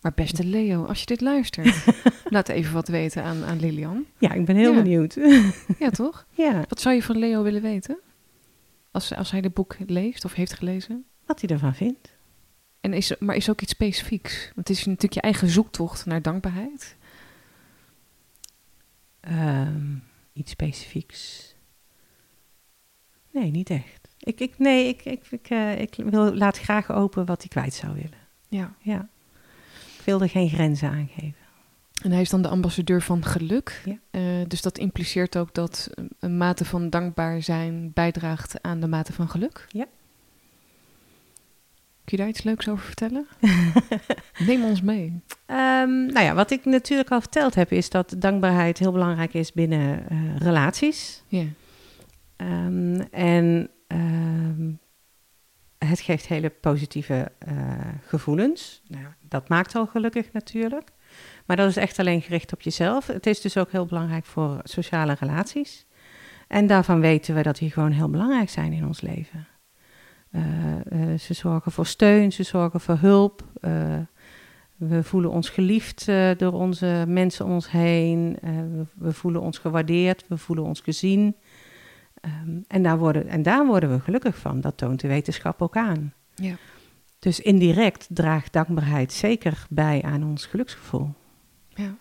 [0.00, 1.84] Maar beste Leo, als je dit luistert,
[2.34, 4.04] laat even wat weten aan, aan Lilian.
[4.18, 4.82] ja, ik ben heel Ja.
[4.82, 5.14] benieuwd.
[5.78, 6.26] Ja, toch?
[6.30, 7.98] ja, Wat zou je van Leo willen weten?
[8.90, 11.04] Als, als hij dit boek leest of heeft gelezen?
[11.26, 12.14] wat hij ervan vindt.
[12.80, 14.44] En is, maar is ook iets specifieks?
[14.54, 16.95] Want het is natuurlijk je eigen zoektocht naar dankbaarheid.
[19.26, 19.94] Ehm,
[20.32, 21.54] iets specifieks?
[23.30, 24.08] Nee, niet echt.
[24.18, 27.74] Ik, ik, nee, ik, ik, ik, eh, ik wil, laat graag open wat hij kwijt
[27.74, 28.18] zou willen.
[28.48, 28.74] Ja.
[28.78, 29.08] Ja.
[29.98, 31.44] Ik wil er geen grenzen aan geven.
[32.02, 33.82] En hij is dan de ambassadeur van geluk.
[33.84, 33.98] Ja.
[34.10, 39.12] Eh, dus dat impliceert ook dat een mate van dankbaar zijn bijdraagt aan de mate
[39.12, 39.66] van geluk.
[39.68, 39.86] Ja.
[42.06, 43.26] Kun je daar iets leuks over vertellen?
[44.46, 45.20] Neem ons mee.
[45.46, 49.52] Ehm, nou ja, wat ik natuurlijk al verteld heb, is dat dankbaarheid heel belangrijk is
[49.52, 51.22] binnen eh, relaties.
[51.26, 51.44] Ja.
[52.36, 54.70] Ehm, en ehm,
[55.78, 57.54] het geeft hele positieve eh,
[58.00, 58.82] gevoelens.
[58.88, 60.88] Nou, dat maakt al gelukkig natuurlijk.
[61.46, 63.06] Maar dat is echt alleen gericht op jezelf.
[63.06, 65.86] Het is dus ook heel belangrijk voor sociale relaties.
[66.48, 69.46] En daarvan weten we dat die gewoon heel belangrijk zijn in ons leven.
[70.36, 73.44] Eh, eh, ze zorgen voor steun, ze zorgen voor hulp.
[73.60, 73.98] eh,
[74.76, 78.38] we voelen ons geliefd door onze mensen om ons heen.
[78.42, 81.36] we, we voelen ons gewaardeerd, we voelen ons gezien.
[82.20, 84.60] Ehm, en, daar worden, en daar worden we gelukkig van.
[84.60, 86.12] Dat toont de wetenschap ook aan.
[86.34, 86.56] Ja.
[87.18, 91.14] Dus indirect draagt dankbaarheid zeker bij aan ons geluksgevoel.
[91.68, 91.96] ja.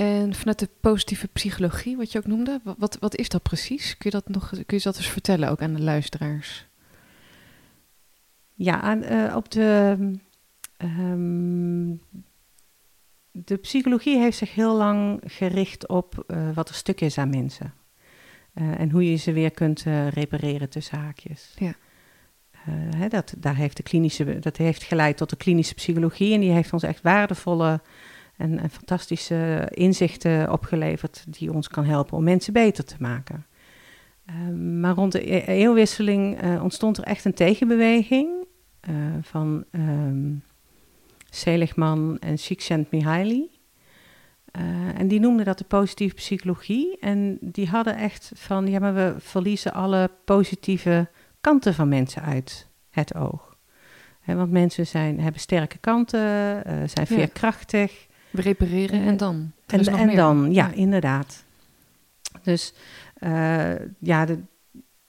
[0.00, 3.96] En vanuit de positieve psychologie, wat je ook noemde, wa- wat, wat is dat precies?
[3.96, 6.66] Kun je dat nog kun je dat eens vertellen ook aan de luisteraars?
[8.54, 9.96] Ja, aan, eh, op de.
[10.76, 11.94] ehm,
[13.30, 17.74] de psychologie heeft zich heel lang gericht op eh, wat er stuk is aan mensen.
[18.54, 21.54] Eh, en hoe je ze weer kunt repareren tussen haakjes.
[21.58, 21.72] Ja.
[22.96, 26.34] Hè, dat, daar heeft de klinische, dat heeft geleid tot de klinische psychologie.
[26.34, 27.80] En die heeft ons echt waardevolle
[28.40, 33.46] En, en fantastische inzichten opgeleverd die ons kan helpen om mensen beter te maken.
[34.26, 38.30] Ehm, maar rond de e- eeuwwisseling eh, ontstond er echt een tegenbeweging
[38.80, 40.42] eh, van um,
[41.30, 43.50] Seligman en Csikszentmihalyi.
[44.96, 46.98] En die noemden dat de positieve psychologie.
[46.98, 51.08] En die hadden echt van, ja, maar we verliezen alle positieve
[51.40, 53.56] kanten van mensen uit het oog.
[54.24, 58.08] want mensen zijn, hebben sterke kanten, zijn veerkrachtig.
[58.30, 59.52] We repareren en dan?
[59.66, 61.44] En, en dan, ja, inderdaad.
[62.42, 62.74] Dus
[63.18, 64.38] uh, ja, de,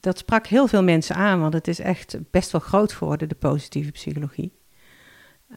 [0.00, 3.34] dat sprak heel veel mensen aan, want het is echt best wel groot geworden, de
[3.34, 4.52] positieve psychologie.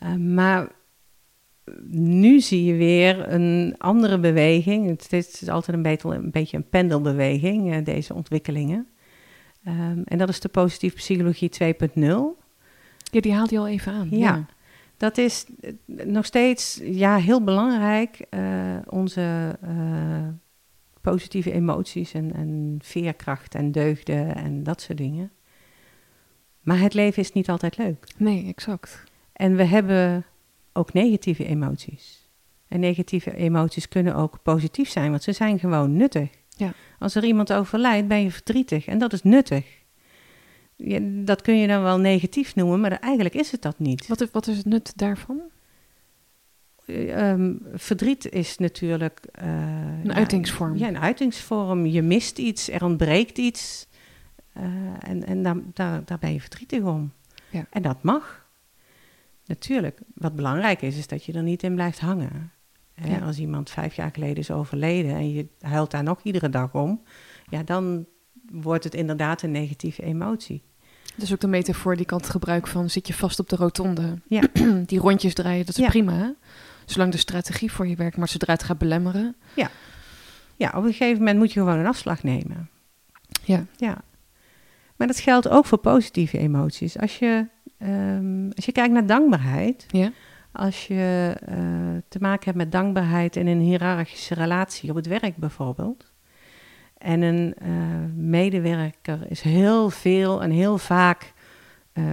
[0.04, 0.71] Uh, maar
[1.89, 4.88] nu zie je weer een andere beweging.
[4.88, 8.88] Het is altijd een beetje een, beetje een pendelbeweging, uh, deze ontwikkelingen.
[9.67, 11.99] Um, en dat is de positieve psychologie 2.0.
[13.12, 14.08] Ja, die haalt je al even aan.
[14.12, 14.45] Ja, ja.
[14.97, 15.45] Dat is
[15.86, 18.19] nog steeds ja, heel belangrijk.
[18.89, 19.58] onze
[21.01, 25.31] positieve emoties en, en veerkracht en deugden en dat soort dingen.
[26.62, 28.08] Maar het leven is niet altijd leuk.
[28.17, 29.03] Nee, exact.
[29.34, 30.25] En we hebben
[30.73, 32.29] ook negatieve emoties.
[32.67, 36.29] En negatieve emoties kunnen ook positief zijn, want ze zijn gewoon nuttig.
[36.49, 36.73] Ja.
[36.99, 39.84] Als er iemand overlijdt, ben je verdrietig en dat is nuttig.
[41.26, 44.08] Dat kun je dan wel negatief noemen, maar eigenlijk is het dat niet.
[44.08, 45.42] Wat, wat is het nut daarvan?
[46.88, 49.20] Um, verdriet is natuurlijk...
[49.42, 50.78] Uh, een uitingsvorm.
[50.78, 51.86] Ja, een uitingsvorm.
[51.86, 53.88] Je mist iets, er ontbreekt iets.
[54.58, 54.64] Uh,
[55.00, 57.12] en en daar, daar, daar ben je verdrietig om.
[57.50, 57.66] Ja.
[57.70, 58.46] En dat mag.
[59.46, 60.00] Natuurlijk.
[60.14, 62.52] Wat belangrijk is, is dat je er niet in blijft hangen.
[62.96, 63.20] Ja.
[63.20, 67.02] Als iemand vijf jaar geleden is overleden en je huilt daar nog iedere dag om...
[67.50, 68.06] ja, dan
[68.51, 70.63] wordt het inderdaad een negatieve emotie.
[71.15, 72.89] Dus ook de metafoor die ik altijd gebruik van...
[72.89, 74.41] zit je vast op de rotonde, ja.
[74.86, 75.89] die rondjes draaien, dat is Ja.
[75.89, 76.29] prima, hè?
[76.86, 79.36] Zolang de strategie voor je werkt, maar zodra het gaat belemmeren...
[80.58, 82.69] Ja, op een gegeven moment moet je gewoon een afslag nemen.
[83.43, 83.65] Ja.
[83.77, 83.97] Ja.
[84.95, 86.97] Maar dat geldt ook voor positieve emoties.
[86.99, 90.12] Als je, ehm, als je kijkt naar dankbaarheid, Ja?
[90.51, 91.55] als je eh,
[92.08, 96.12] te maken hebt met dankbaarheid in een hiërarchische relatie, op het werk bijvoorbeeld.
[96.97, 97.69] En een eh,
[98.15, 101.34] medewerker is heel veel en heel vaak
[101.93, 102.03] eh,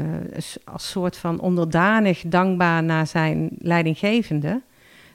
[0.64, 4.62] als soort van onderdanig dankbaar naar zijn leidinggevende,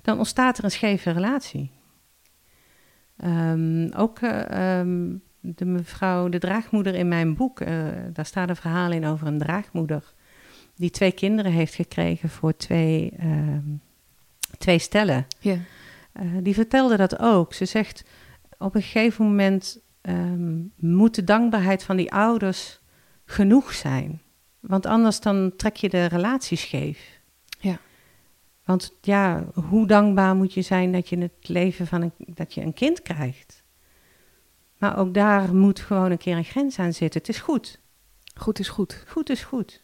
[0.02, 1.72] dan ontstaat er een scheve relatie.
[3.26, 7.60] Um, ook uh, um, de mevrouw, de draagmoeder in mijn boek,
[8.14, 10.14] daar staat een verhaal in over een draagmoeder
[10.78, 13.58] die twee kinderen heeft gekregen voor twee, uh,
[14.58, 15.28] twee stellen.
[15.40, 15.58] Ja.
[16.42, 17.54] Die vertelde dat ook.
[17.54, 18.04] Ze zegt
[18.58, 22.80] op een gegeven moment um, moet de dankbaarheid van die ouders
[23.26, 24.22] genoeg zijn.
[24.60, 27.20] Want anders dan trek je de relatie scheef.
[27.60, 27.80] Ja.
[28.66, 32.62] Want ja, hoe dankbaar moet je zijn dat je het leven van een, dat je
[32.62, 33.64] een kind krijgt?
[34.78, 37.20] Maar ook daar moet gewoon een keer een grens aan zitten.
[37.20, 37.80] Het is goed.
[38.36, 39.04] Goed is goed.
[39.08, 39.82] Goed is goed.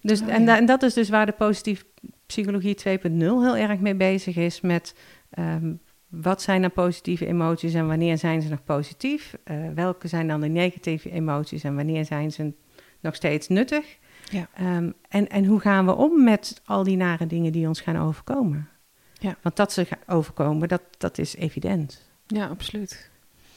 [0.00, 1.84] Dus, Oh, en, da- en dat is dus waar de positieve
[2.26, 4.60] psychologie 2.0 heel erg mee bezig is.
[4.60, 4.94] Met
[5.38, 5.80] um,
[6.12, 9.36] wat zijn nou positieve emoties en wanneer zijn ze nog positief?
[9.44, 12.52] Uh, welke zijn dan de negatieve emoties en wanneer zijn ze
[13.00, 13.98] nog steeds nuttig?
[14.30, 14.76] Ja.
[14.76, 17.96] Um, en, en hoe gaan we om met al die nare dingen die ons gaan
[17.96, 18.68] overkomen?
[19.12, 19.36] Ja.
[19.42, 22.10] Want dat ze gaan overkomen, dat, dat is evident.
[22.26, 23.10] Ja, absoluut.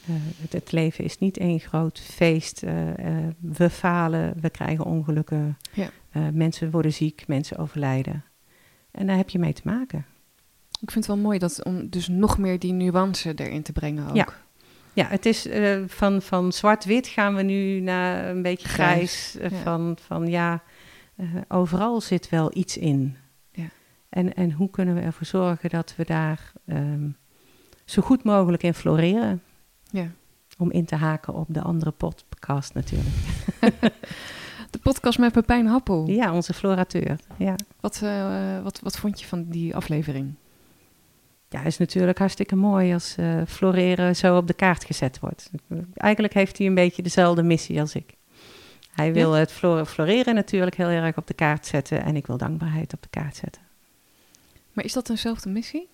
[0.09, 2.63] Uh, het, het, leven is niet één groot feest.
[2.63, 2.71] Uh,
[3.39, 5.57] we falen, we krijgen ongelukken.
[5.73, 5.89] Ja.
[6.33, 8.23] mensen worden ziek, mensen overlijden.
[8.91, 10.05] En daar heb je mee te maken.
[10.85, 14.07] Ik vind het wel mooi dat om dus nog meer die nuance erin te brengen
[14.09, 14.15] ook.
[14.15, 14.27] Ja.
[14.93, 19.35] Ja, het is uh, van, van zwart-wit gaan we nu naar een beetje grijs.
[19.35, 19.63] grijs uh, ja.
[19.63, 20.63] Van, van ja,
[21.15, 23.17] uh, overal zit wel iets in.
[23.51, 23.69] Ja.
[24.09, 27.17] En, en hoe kunnen we ervoor zorgen dat we daar um,
[27.85, 29.41] zo goed mogelijk in floreren?
[29.91, 30.11] Ja.
[30.57, 33.15] Om in te haken op de andere podcast natuurlijk.
[34.71, 36.09] de podcast met Pepijn Happel.
[36.09, 37.19] Ja, onze florateur.
[37.37, 37.55] Ja.
[37.79, 38.03] Wat,
[38.63, 40.35] wat, wat vond je van die aflevering?
[41.49, 45.51] Ja, is natuurlijk hartstikke mooi als uh, floreren zo op de kaart gezet wordt.
[45.93, 48.15] Eigenlijk heeft hij een beetje dezelfde missie als ik.
[48.91, 49.39] Hij wil ja?
[49.39, 49.51] het
[49.87, 53.35] floreren natuurlijk heel erg op de kaart zetten en ik wil dankbaarheid op de kaart
[53.35, 53.61] zetten.
[54.73, 55.87] Maar is dat dezelfde missie?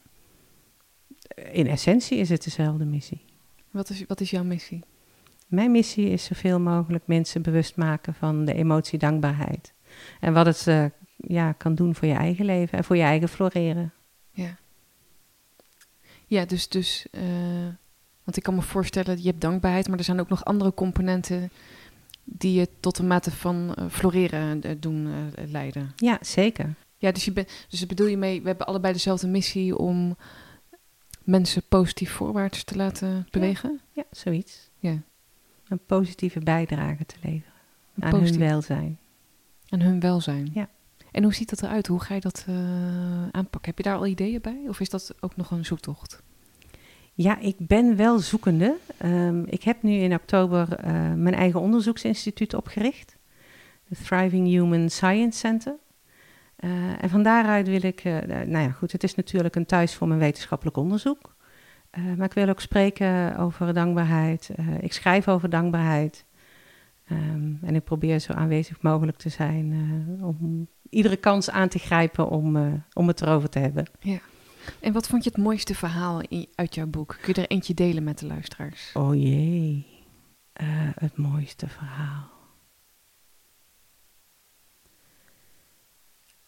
[1.51, 3.21] In essentie is het dezelfde missie.
[3.71, 4.83] Wat is, wat is jouw missie?
[5.47, 9.73] Mijn missie is zoveel mogelijk mensen bewust maken van de emotie dankbaarheid.
[10.19, 10.85] En wat het uh,
[11.17, 13.93] ja, kan doen voor je eigen leven en voor je eigen floreren.
[16.31, 16.45] Ja.
[16.45, 17.21] Dus, dus uh,
[18.23, 21.51] want ik kan me voorstellen, je hebt dankbaarheid, maar er zijn ook nog andere componenten
[22.23, 25.91] die je tot een mate van uh, floreren uh, doen leiden.
[25.95, 26.75] Ja, zeker.
[26.97, 30.17] Ja, dus, je ben, dus bedoel je mee, we hebben allebei dezelfde missie om
[31.23, 33.79] mensen positief voorwaarts te laten bewegen?
[33.91, 34.69] Ja, zoiets.
[34.79, 34.97] Ja.
[35.67, 37.53] Een positieve bijdrage te leveren
[37.95, 38.99] Een aan positief- hun welzijn.
[39.69, 40.49] En hun welzijn.
[40.53, 40.69] Ja.
[41.11, 41.87] En hoe ziet dat eruit?
[41.87, 42.55] Hoe ga je dat eh,
[43.31, 43.69] aanpakken?
[43.69, 44.61] Heb je daar al ideeën bij?
[44.67, 46.23] Of is dat ook nog een zoektocht?
[47.13, 48.75] Ja, ik ben wel zoekende.
[48.97, 53.17] Ehm, ik heb nu in oktober eh, mijn eigen onderzoeksinstituut opgericht.
[53.87, 55.75] Het Thriving Human Science Center.
[56.55, 60.07] Eh, en van daaruit wil ik, nou ja goed, het is natuurlijk een thuis voor
[60.07, 61.35] mijn wetenschappelijk onderzoek.
[62.17, 64.49] Maar ik wil ook spreken over dankbaarheid.
[64.79, 66.25] Ik schrijf over dankbaarheid.
[67.07, 69.73] Ehm, en ik probeer zo aanwezig mogelijk te zijn
[70.21, 73.85] om iedere kans aan te grijpen om, eh, om het erover te hebben.
[74.79, 77.17] En wat vond je het mooiste verhaal in, uit jouw boek?
[77.21, 78.89] Kun je er eentje delen met de luisteraars?
[78.93, 79.89] Oh jee,
[80.53, 82.29] Eh, het mooiste verhaal.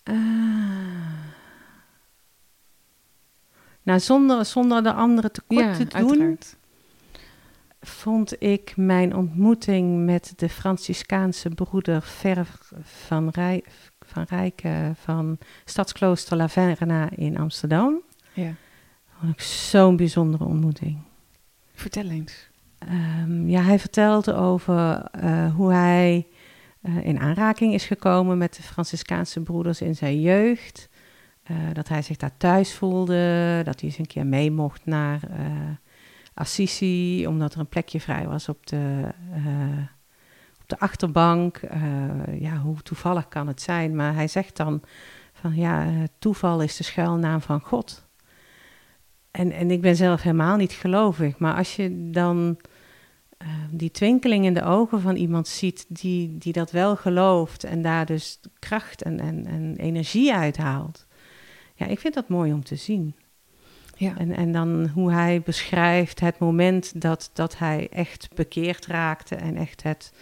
[0.03, 0.15] Ah.
[3.83, 6.57] Nou, zonder, zonder de anderen tekort te doen, uiteraard.
[7.81, 12.47] vond ik mijn ontmoeting met de Franciscaanse broeder Ver
[12.83, 13.63] van, Rij,
[14.13, 18.01] van Rijken van Stadsklooster La Verna in Amsterdam.
[18.33, 18.53] Ja.
[19.19, 20.97] Vond ik zo'n bijzondere ontmoeting.
[21.73, 22.49] Vertel eens.
[22.77, 26.27] Ehm, ja, hij vertelde over eh, hoe hij
[26.81, 30.89] eh, in aanraking is gekomen met de Franciscaanse broeders in zijn jeugd.
[31.43, 35.19] Eh, dat hij zich daar thuis voelde, dat hij eens een keer mee mocht naar
[36.33, 39.09] Assisi, omdat er een plekje vrij was op de,
[40.63, 41.57] op de achterbank.
[41.57, 41.81] Eh,
[42.39, 43.95] ja, hoe toevallig kan het zijn?
[43.95, 44.81] Maar hij zegt dan
[45.33, 48.05] van ja, eh, toeval is de schuilnaam van God.
[49.31, 52.57] En, en ik ben zelf helemaal niet gelovig, maar als je dan
[53.37, 57.81] eh, die twinkeling in de ogen van iemand ziet die, die dat wel gelooft en
[57.81, 61.05] daar dus kracht en, en, en energie uithaalt.
[61.75, 63.15] Ja, ik vind dat mooi om te zien.
[63.95, 64.17] Ja.
[64.17, 69.55] En, en dan hoe hij beschrijft het moment dat, dat hij echt bekeerd raakte en
[69.55, 70.13] echt het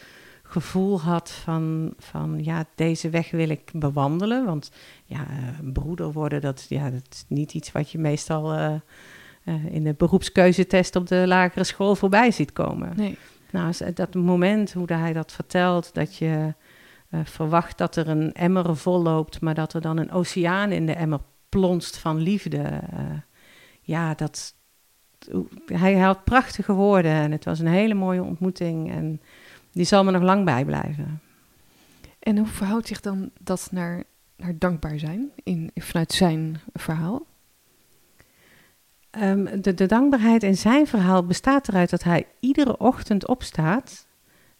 [0.51, 4.45] gevoel had van, van ja, deze weg wil ik bewandelen.
[4.45, 4.71] Want
[5.05, 5.25] ja,
[5.73, 8.73] broeder worden, dat, ja, dat is niet iets wat je meestal eh,
[9.43, 12.93] eh, in de beroepskeuzetest op de lagere school voorbij ziet komen.
[12.95, 13.17] Nee.
[13.51, 16.53] Nou, dat moment hoe hij dat vertelt, dat je
[17.09, 20.85] eh, verwacht dat er een emmer vol loopt, maar dat er dan een oceaan in
[20.85, 22.81] de emmer plonst van liefde.
[23.81, 24.55] ja, dat.
[25.65, 29.21] Hij had prachtige woorden en het was een hele mooie ontmoeting en
[29.71, 31.21] die zal me nog lang bijblijven.
[32.19, 34.03] En hoe verhoudt zich dan dat naar,
[34.35, 37.25] naar dankbaar zijn in, vanuit zijn verhaal?
[39.09, 44.07] Ehm, de, de dankbaarheid in zijn verhaal bestaat eruit dat hij iedere ochtend opstaat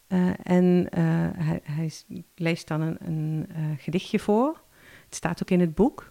[0.08, 1.04] eh, en eh,
[1.38, 1.92] hij, hij
[2.36, 4.62] leest dan een, een eh, gedichtje voor.
[5.06, 6.11] Het staat ook in het boek.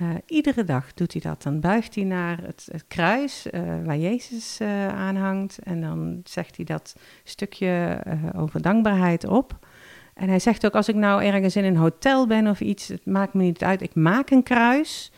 [0.00, 1.42] Eh, iedere dag doet hij dat.
[1.42, 6.64] Dan buigt hij naar het, kruis eh, waar Jezus eh, aanhangt en dan zegt hij
[6.64, 8.02] dat stukje
[8.36, 9.66] over dankbaarheid op.
[10.14, 13.06] En hij zegt ook, als ik nou ergens in een hotel ben of iets, het
[13.06, 13.82] maakt me niet uit.
[13.82, 15.12] Ik maak een kruis.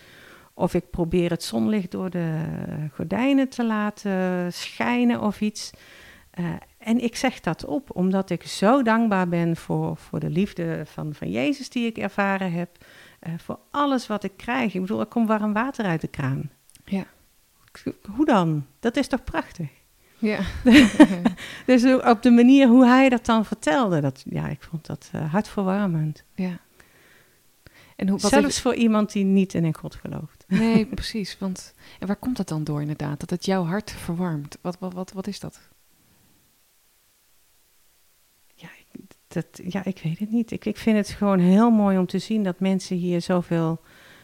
[0.54, 2.38] Of ik probeer het zonlicht door de
[2.94, 5.70] gordijnen te laten schijnen of iets.
[6.78, 11.14] En ik zeg dat op, omdat ik zo dankbaar ben voor, voor de liefde van,
[11.14, 12.68] van Jezus die ik ervaren heb.
[13.22, 14.74] Eh, voor alles wat ik krijg.
[14.74, 16.50] Ik bedoel, er komt warm water uit de kraan.
[16.84, 17.04] Ja.
[18.14, 18.66] Hoe dan?
[18.80, 19.68] Dat is toch prachtig?
[20.18, 20.40] Ja.
[21.66, 25.32] Dus op de manier hoe hij dat dan vertelde, dat, ja, ik vond dat eh,
[25.32, 26.24] hartverwarmend.
[26.34, 26.58] ja.
[27.96, 30.44] En hoe, wat Zelfs heeft- voor iemand die niet in een God gelooft.
[30.48, 31.38] Nee, precies.
[31.38, 33.20] Want, en waar komt dat dan door inderdaad?
[33.20, 34.58] Dat het jouw hart verwarmt.
[34.60, 35.60] Wat, wat, wat, wat is dat?
[38.54, 39.00] Ja, ik,
[39.32, 40.50] dat, ja, ik weet het niet.
[40.50, 43.80] Ik, ik vind het gewoon heel mooi om te zien dat mensen hier zoveel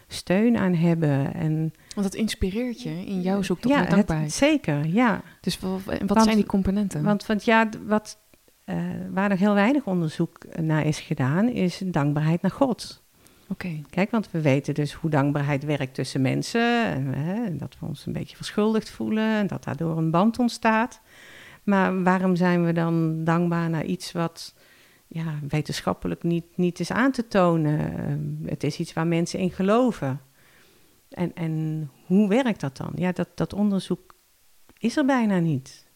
[0.09, 1.35] steun aan hebben.
[1.35, 4.31] En, Want het inspireert je in jouw zoektocht ja, naar dankbaarheid.
[4.31, 5.23] het, zeker, ja.
[5.41, 7.03] Dus wat, en wat Want- zijn die componenten?
[7.03, 8.19] Want, want ja, wat,
[8.65, 8.77] eh,
[9.11, 13.03] waar nog heel weinig onderzoek naar is gedaan, is dankbaarheid naar God.
[13.51, 13.81] Oké.
[13.91, 16.85] Kijk, want we weten dus hoe dankbaarheid werkt tussen mensen.
[16.85, 20.39] En, hè, en dat we ons een beetje verschuldigd voelen en dat daardoor een band
[20.39, 21.01] ontstaat.
[21.63, 24.55] Maar waarom zijn we dan dankbaar naar iets wat
[25.09, 27.99] ja, wetenschappelijk niet, niet is aan te tonen?
[27.99, 30.21] Ehm, het is iets waar mensen in geloven.
[31.09, 32.93] En, en hoe werkt dat dan?
[32.95, 34.15] Ja, dat, dat onderzoek
[34.79, 35.87] is er bijna niet.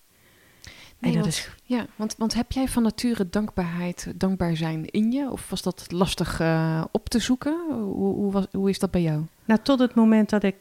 [0.99, 4.85] Nee, en dat want, is ja, want, want heb jij van nature dankbaarheid, dankbaar zijn
[4.91, 5.31] in je?
[5.31, 7.67] Of was dat lastig eh, op te zoeken?
[7.71, 9.23] Hoe, hoe, was, hoe is dat bij jou?
[9.45, 10.57] Nou, tot het moment dat ik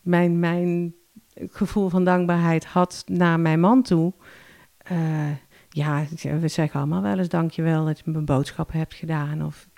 [0.00, 0.94] mijn, mijn
[1.34, 4.12] gevoel van dankbaarheid had naar mijn man toe.
[4.78, 5.30] eh,
[5.74, 6.04] ja,
[6.40, 9.44] we zeggen allemaal wel eens dankjewel dat je me boodschappen hebt gedaan.
[9.44, 9.68] Of,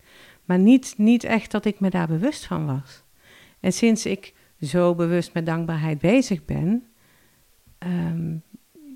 [0.44, 3.02] Maar niet, niet echt dat ik me daar bewust van was.
[3.60, 6.84] En sinds ik zo bewust met dankbaarheid bezig ben,
[7.78, 8.36] ehm,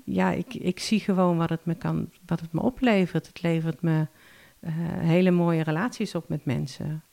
[0.05, 3.27] ja, ik, ik zie gewoon wat het me kan, wat het me oplevert.
[3.27, 4.07] Het levert me
[4.59, 7.03] eh, hele mooie relaties op met mensen.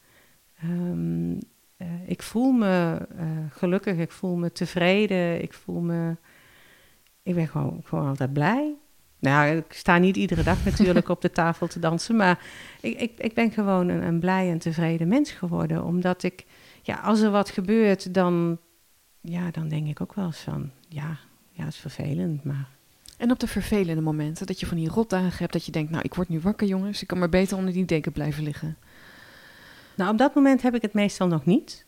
[0.59, 1.39] Ehm,
[1.77, 6.17] eh, ik voel me uh, gelukkig, ik voel me tevreden, ik voel me.
[7.23, 8.77] Ik ben gewoon, gewoon altijd blij.
[9.19, 12.39] Nou, ik sta niet iedere dag natuurlijk op de tafel te dansen, maar
[12.81, 15.85] ik, ik, ik ben gewoon een, een, blij en tevreden mens geworden.
[15.85, 16.45] Omdat ik,
[16.83, 18.59] ja, als er wat gebeurt, dan,
[19.21, 21.19] ja, dan denk ik ook wel eens van, ja,
[21.53, 22.69] ja, het is vervelend, maar...
[23.17, 26.03] En op de vervelende momenten, dat je van die rotdagen hebt, dat je denkt, nou,
[26.03, 28.77] ik word nu wakker, jongens, ik kan maar beter onder die deken blijven liggen.
[29.97, 31.87] Nou, op dat moment heb ik het meestal nog niet.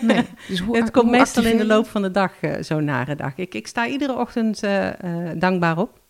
[0.00, 3.14] Nee, dus hoe, het komt meestal in de loop van de dag, uh, zo'n nare
[3.14, 3.36] dag.
[3.36, 6.00] Ik, ik sta iedere ochtend uh, uh, dankbaar op.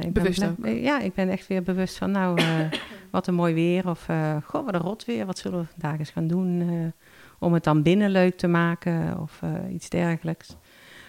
[0.00, 0.66] ik Bewust ben, ook?
[0.66, 2.40] Ja, ik ben echt weer bewust van, nou,
[3.10, 3.88] wat een mooi weer.
[3.88, 4.06] Of,
[4.44, 5.26] goh, wat een rot weer.
[5.26, 6.92] Wat zullen we vandaag eens gaan doen
[7.38, 10.48] om het dan binnen leuk te maken of iets dergelijks.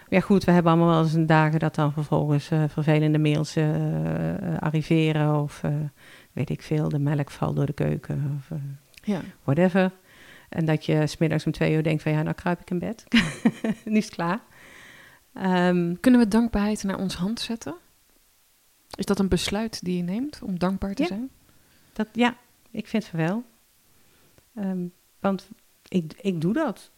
[0.08, 3.56] Maar ja, goed, we hebben allemaal wel eens een dagen dat dan vervolgens vervelende mails
[4.58, 5.42] arriveren.
[5.42, 5.62] Of
[6.32, 8.38] weet ik veel, de melk valt door de keuken.
[8.38, 8.58] Of,
[9.02, 9.20] Ja.
[9.44, 9.92] whatever.
[10.48, 13.04] En dat je smiddags om twee uur denkt van ja, nou kruip ik in bed.
[13.84, 14.40] nu is het klaar.
[15.34, 17.74] Ehm, Kunnen we dankbaarheid naar ons hand zetten?
[18.98, 21.08] Is dat een besluit die je neemt om dankbaar te Ja.
[21.08, 21.30] zijn?
[21.92, 22.36] dat, ja,
[22.70, 23.44] ik vind van wel.
[24.54, 24.86] Ehm,
[25.20, 25.48] want
[25.88, 26.90] ik, ik doe dat.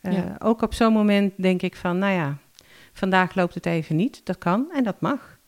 [0.00, 0.36] Eh, Ja.
[0.38, 2.36] Ook op zo'n moment denk ik van, nou ja,
[2.92, 4.20] vandaag loopt het even niet.
[4.26, 5.38] Dat kan en dat mag.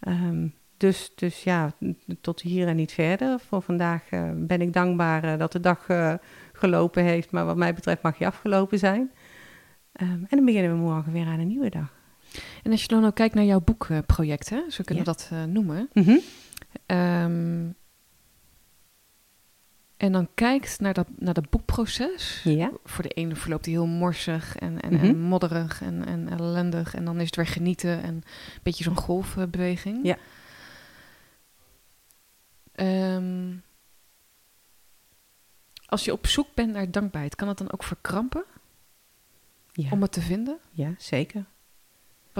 [0.00, 0.46] Ehm,
[0.76, 1.72] dus, dus ja,
[2.20, 3.40] tot hier en niet verder.
[3.40, 5.86] Voor vandaag eh, ben ik dankbaar eh, dat de dag
[6.52, 7.30] gelopen heeft.
[7.30, 9.10] Maar wat mij betreft mag je afgelopen zijn.
[9.92, 11.98] Ehm, en dan beginnen we morgen weer aan een nieuwe dag.
[12.62, 15.44] En als je dan ook kijkt naar jouw boekproject, hè, zo kunnen we dat eh,
[15.44, 15.88] noemen.
[16.86, 17.68] Ehm,
[19.96, 22.40] en dan kijkt naar dat, naar dat boekproces.
[22.44, 22.70] Ja.
[22.84, 25.04] Voor de ene verloopt hij heel morsig en, en, Mhm.
[25.04, 26.94] en modderig en, en ellendig.
[26.94, 28.24] En dan is het weer genieten en een
[28.62, 29.98] beetje zo'n golfbeweging.
[30.06, 30.16] Ja.
[32.72, 33.56] Ehm,
[35.86, 38.44] als je op zoek bent naar dankbaarheid, kan het dan ook verkrampen
[39.72, 39.90] Ja.
[39.90, 40.58] om het te vinden?
[40.70, 41.44] ja, zeker.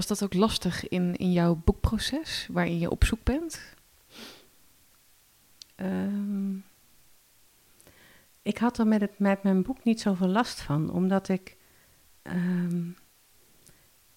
[0.01, 3.75] Was dat ook lastig in, in jouw boekproces, waarin je op zoek bent?
[5.75, 6.55] Ehm,
[8.43, 11.57] ik had er met, het, met mijn boek niet zoveel last van, omdat ik,
[12.23, 12.89] ehm,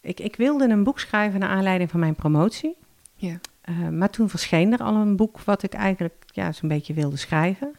[0.01, 0.19] ik...
[0.19, 2.75] Ik wilde een boek schrijven naar aanleiding van mijn promotie.
[3.15, 3.39] Ja.
[3.61, 7.17] Eh, maar toen verscheen er al een boek wat ik eigenlijk ja, zo'n beetje wilde
[7.17, 7.75] schrijven.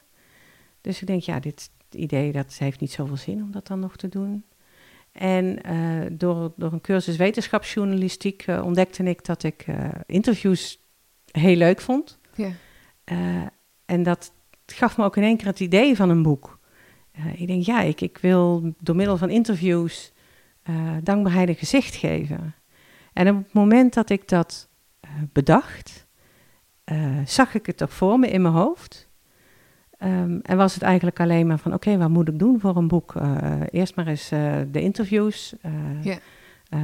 [0.80, 3.96] Dus ik denk, ja, dit idee dat heeft niet zoveel zin om dat dan nog
[3.96, 4.44] te doen.
[5.14, 10.80] En eh, door, door een cursus wetenschapsjournalistiek eh, ontdekte ik dat ik eh, interviews
[11.30, 12.18] heel leuk vond.
[12.34, 12.50] Ja.
[13.84, 14.32] En dat
[14.66, 16.58] gaf me ook in één keer het idee van een boek.
[17.36, 20.12] Ik denk, ja, ik, ik wil door middel van interviews
[21.02, 22.54] dankbaarheid een gezicht geven.
[23.12, 24.68] En op het moment dat ik dat
[25.32, 26.06] bedacht,
[27.24, 29.08] zag ik het ook voor me in mijn hoofd.
[30.04, 32.88] Ehm, en was het eigenlijk alleen maar van, oké, wat moet ik doen voor een
[32.88, 33.14] boek?
[33.14, 36.16] Eh, eerst maar eens eh, de interviews eh,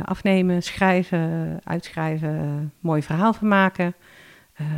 [0.04, 3.94] afnemen, schrijven, uitschrijven, mooi verhaal van maken.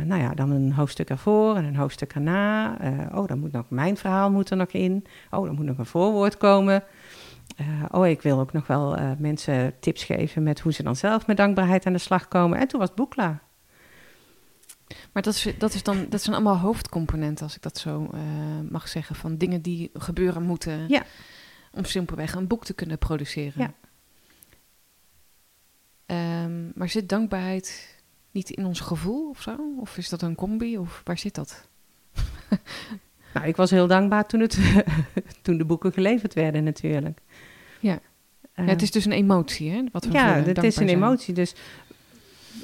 [0.05, 2.77] Nou ja, dan een hoofdstuk ervoor en een hoofdstuk erna.
[3.13, 5.05] Oh, dan moet nog mijn verhaal moet er nog in.
[5.31, 6.83] Oh, dan moet nog een voorwoord komen.
[7.91, 11.37] Oh, ik wil ook nog wel mensen tips geven met hoe ze dan zelf met
[11.37, 12.59] dankbaarheid aan de slag komen.
[12.59, 13.41] En toen was het boek klaar.
[15.11, 18.19] Maar dat, is, dat, is dan, dat zijn allemaal hoofdcomponenten, als ik dat zo eh,
[18.69, 21.03] mag zeggen, van dingen die gebeuren moeten Ja.
[21.71, 23.53] om simpelweg een boek te kunnen produceren.
[23.61, 23.73] Ja.
[26.05, 27.97] Ehm, maar zit dankbaarheid
[28.31, 29.55] niet in ons gevoel of zo?
[29.79, 30.77] Of is dat een combi?
[30.77, 31.67] Of waar zit dat?
[33.33, 34.57] Nou, ik was heel dankbaar toen, het
[35.41, 37.19] toen de boeken geleverd werden natuurlijk.
[37.79, 37.99] Ja.
[38.55, 39.83] Ja, het is dus een emotie, hè?
[39.91, 40.87] Wat we ja, het is een zijn.
[40.87, 41.33] emotie.
[41.33, 41.55] Dus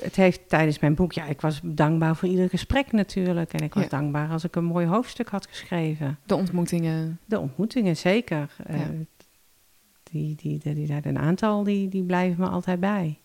[0.01, 3.53] het heeft tijdens mijn boek, ja, ik was dankbaar voor ieder gesprek natuurlijk.
[3.53, 3.89] En ik was Ja.
[3.89, 6.17] dankbaar als ik een mooi hoofdstuk had geschreven.
[6.25, 7.19] De ontmoetingen.
[7.25, 8.55] De ontmoetingen, zeker.
[8.65, 8.85] Eh, Ja.
[10.03, 13.19] die, die, die, die, die- een aantal die, die blijven me altijd bij.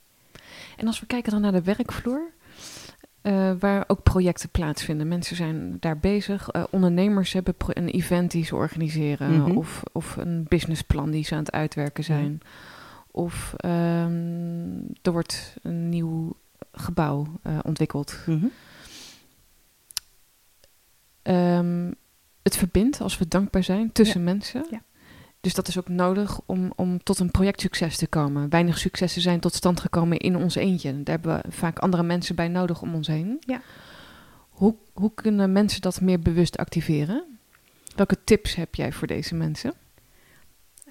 [0.77, 2.33] En als we kijken dan naar de werkvloer,
[3.21, 5.09] eh, waar ook projecten plaatsvinden.
[5.09, 6.49] Mensen zijn daar bezig.
[6.51, 9.41] Eh, ondernemers hebben een event die ze organiseren.
[9.41, 9.51] Mhm.
[9.57, 12.41] of, of een businessplan die ze aan het uitwerken zijn.
[13.11, 16.37] Of ehm, er wordt een nieuw
[16.73, 18.19] gebouw eh, ontwikkeld.
[18.27, 18.47] Mhm.
[21.23, 21.91] Ehm,
[22.43, 24.67] het verbindt als we dankbaar zijn tussen mensen.
[24.71, 24.83] Ja.
[25.41, 28.49] Dus dat is ook nodig om, om tot een projectsucces te komen.
[28.49, 31.03] Weinig successen zijn tot stand gekomen in ons eentje.
[31.03, 33.37] Daar hebben we vaak andere mensen bij nodig om ons heen.
[33.41, 33.61] Ja.
[34.49, 37.25] Hoe, hoe kunnen mensen dat meer bewust activeren?
[37.97, 39.73] Welke tips heb jij voor deze mensen?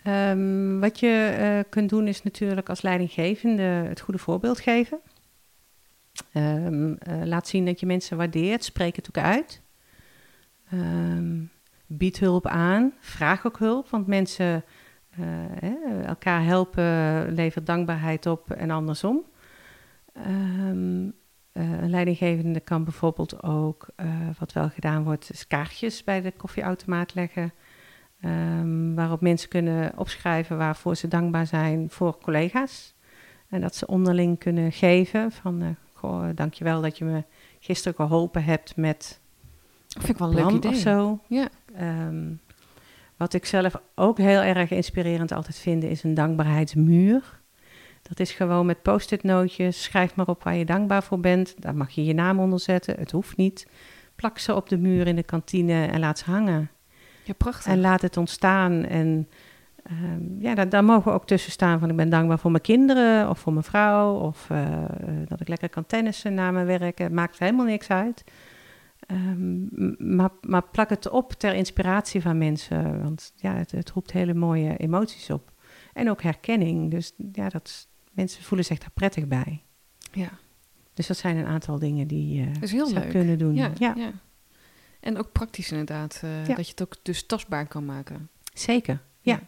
[0.04, 5.00] Ehm, wat je eh, kunt doen is natuurlijk als leidinggevende het goede voorbeeld geven.
[6.34, 9.62] Um, laat zien dat je mensen waardeert, spreek het ook uit.
[10.74, 11.52] Um,
[11.88, 14.64] bied hulp aan, vraag ook hulp, want mensen
[15.20, 19.22] uh, elkaar helpen levert dankbaarheid op en andersom.
[20.28, 21.14] Um,
[21.52, 23.88] een leidinggevende kan bijvoorbeeld ook,
[24.40, 27.54] wat wel gedaan wordt, is kaartjes bij de koffieautomaat leggen.
[28.96, 32.96] Waarop mensen kunnen opschrijven waarvoor ze dankbaar zijn voor collega's.
[33.50, 37.24] En dat ze onderling kunnen geven van, goh, dankjewel dat je me
[37.60, 39.20] gisteren geholpen hebt met
[39.88, 40.72] Vind ik wel een leuk idee.
[40.72, 41.20] of zo.
[41.28, 41.50] Ja.
[42.08, 42.40] Um,
[43.18, 47.42] wat ik zelf ook heel erg inspirerend altijd vind, is een dankbaarheidsmuur.
[48.02, 49.84] Dat is gewoon met post-it nootjes.
[49.84, 51.56] Schrijf maar op waar je dankbaar voor bent.
[51.62, 52.96] Daar mag je je naam onder zetten.
[53.00, 53.68] Het hoeft niet.
[54.16, 56.70] Plak ze op de muur in de kantine en laat ze hangen.
[57.24, 57.72] Ja, prachtig.
[57.72, 58.86] En laat het ontstaan.
[58.86, 59.28] En
[59.92, 62.64] um, ja, daar, daar, mogen we ook tussen staan van ik ben dankbaar voor mijn
[62.64, 64.20] kinderen of voor mijn vrouw.
[64.20, 64.86] Of uh,
[65.28, 66.98] dat ik lekker kan tennissen na mijn werk.
[66.98, 68.24] Het maakt helemaal niks uit.
[69.12, 69.70] Um,
[70.16, 73.02] maar, maar, plak het op ter inspiratie van mensen.
[73.04, 75.52] Want ja, het, het, roept hele mooie emoties op.
[75.94, 76.92] En ook herkenning.
[76.92, 79.64] Dus ja, dat, mensen voelen zich daar prettig bij.
[80.12, 80.30] Ja.
[80.94, 83.10] Dus dat zijn een aantal dingen die je uh, zou leuk.
[83.10, 83.56] kunnen doen.
[83.56, 83.94] Ja, ja.
[83.96, 84.12] ja,
[85.00, 86.22] En ook praktisch inderdaad.
[86.24, 86.56] Uh, ja.
[86.56, 88.30] Dat je het ook dus tastbaar kan maken.
[88.54, 89.40] Zeker, ja.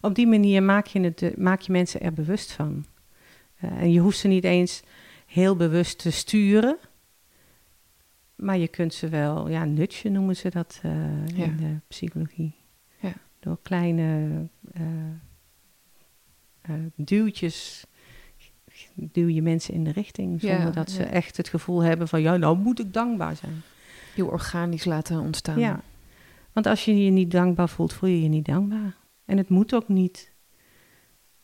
[0.00, 2.86] Op die manier maak je, het, maak je mensen er bewust van.
[3.64, 4.82] Uh, en je hoeft ze niet eens
[5.26, 6.76] heel bewust te sturen.
[8.34, 10.92] Maar je kunt ze wel, ja, nutje noemen ze dat uh,
[11.26, 11.44] ja.
[11.44, 12.54] in de psychologie.
[13.00, 13.12] Ja.
[13.40, 14.30] Door kleine
[14.76, 17.86] uh, duwtjes
[18.94, 20.40] duw je mensen in de richting.
[20.40, 23.62] Zonder Ja, dat ze echt het gevoel hebben van, ja, nou moet ik dankbaar zijn.
[24.14, 25.58] Heel organisch laten ontstaan.
[25.58, 25.80] Ja,
[26.52, 28.96] want als je je niet dankbaar voelt, voel je je niet dankbaar.
[29.26, 30.32] En het moet ook niet.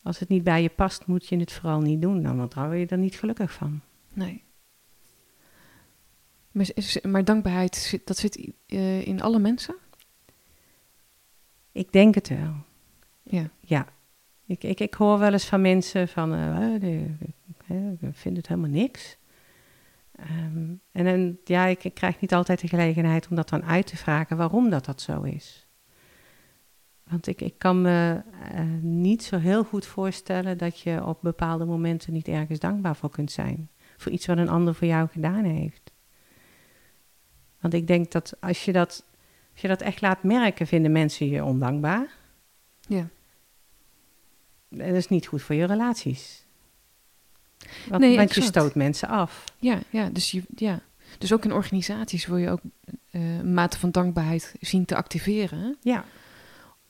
[0.03, 2.21] Als het niet bij je past, moet je het vooral niet doen.
[2.21, 3.81] Nou, want dan word je er niet gelukkig van.
[4.13, 4.43] Nee.
[7.03, 9.75] Maar, dankbaarheid, zit- dat zit eh, in alle mensen?
[11.73, 12.55] Ik denk het wel.
[13.23, 13.51] Ja.
[13.61, 13.87] Ja.
[14.47, 17.15] Ik, ik, ik hoor wel eens van mensen van, eh, eh, de-
[18.01, 19.17] ik vind het helemaal niks.
[20.13, 23.87] Ehm, en dan, ja, ik, ik krijg niet altijd de gelegenheid om dat dan uit
[23.87, 25.62] te vragen waarom dat dat zo is.
[27.13, 31.65] Want ik, ik kan me eh, niet zo heel goed voorstellen dat je op bepaalde
[31.65, 33.71] momenten niet ergens dankbaar voor kunt zijn.
[33.97, 35.93] Voor iets wat een ander voor jou gedaan heeft.
[37.61, 39.05] Want ik denk dat als je dat,
[39.53, 42.09] als je dat echt laat merken, vinden mensen je ondankbaar.
[42.81, 43.09] Ja.
[44.69, 46.45] En dat is niet goed voor je relaties.
[47.89, 49.45] Want, Nee, want je stoot mensen af.
[49.59, 50.81] Ja, ja, dus, je, ja.
[51.19, 52.61] dus ook in organisaties wil je ook
[53.11, 55.77] eh, een mate van dankbaarheid zien te activeren.
[55.81, 56.05] Ja,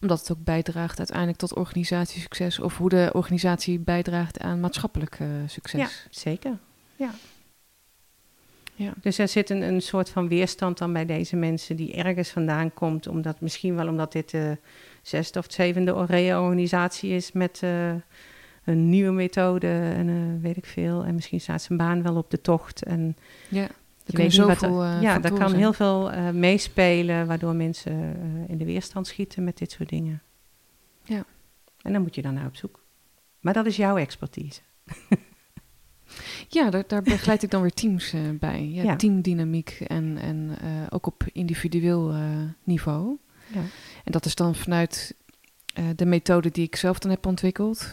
[0.02, 2.58] Omdat het ook bijdraagt uiteindelijk tot organisatiesucces.
[2.58, 5.80] Of hoe de organisatie bijdraagt aan maatschappelijk eh, succes.
[5.80, 6.58] ja zeker.
[6.96, 7.10] Ja.
[8.74, 8.92] Ja.
[9.00, 12.74] Dus er zit een, een soort van weerstand dan bij deze mensen die ergens vandaan
[12.74, 13.06] komt.
[13.06, 14.58] Omdat, misschien wel omdat dit de
[15.02, 17.90] zesde of zevende organisatie is met eh,
[18.64, 21.04] een nieuwe methode en eh, weet ik veel.
[21.04, 22.82] En misschien staat zijn baan wel op de tocht.
[22.82, 23.16] En
[23.48, 23.66] ja.
[24.06, 25.60] Je weet er- eh, ja, daar kan zijn.
[25.60, 30.22] heel veel eh, meespelen, waardoor mensen eh, in de weerstand schieten met dit soort dingen.
[31.04, 31.24] Ja.
[31.82, 32.80] En dan moet je dan naar op zoek.
[33.40, 34.60] Maar dat is jouw expertise.
[36.48, 38.68] Ja, daar, daar begeleid ik dan weer teams bij.
[38.68, 38.96] Ja, Ja.
[38.96, 40.50] Teamdynamiek en, en
[40.90, 42.14] ook op individueel
[42.64, 43.16] niveau.
[43.52, 43.60] Ja.
[44.04, 45.14] En dat is dan vanuit
[45.96, 47.90] de methode die ik zelf dan heb ontwikkeld,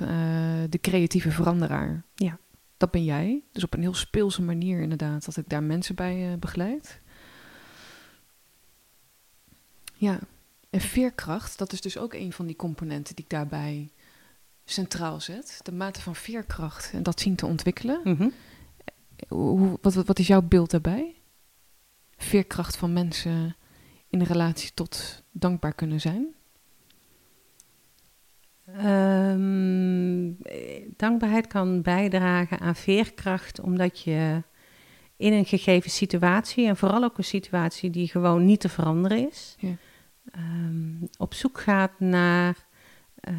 [0.70, 2.04] de creatieve veranderaar.
[2.16, 2.38] Ja.
[2.80, 3.44] Dat ben jij.
[3.52, 7.02] Dus op een heel speelse manier inderdaad, dat ik daar mensen bij eh, begeleid.
[9.94, 10.20] Ja,
[10.70, 13.92] en veerkracht, dat is dus ook een van die componenten die ik daarbij
[14.66, 15.60] centraal zet.
[15.64, 18.02] De mate van veerkracht en dat zien te ontwikkelen.
[18.04, 18.30] Mhm.
[19.28, 21.16] Hoe, wat, wat, wat is jouw beeld daarbij?
[22.18, 23.56] Veerkracht van mensen
[24.10, 26.36] in relatie tot dankbaar kunnen zijn?
[28.78, 34.44] Ehm, eh, dankbaarheid kan bijdragen aan veerkracht, omdat je
[35.18, 39.56] in een gegeven situatie, en vooral ook een situatie die gewoon niet te veranderen is,
[39.60, 39.76] Ja.
[40.32, 42.68] ehm, op zoek gaat naar
[43.20, 43.34] eh,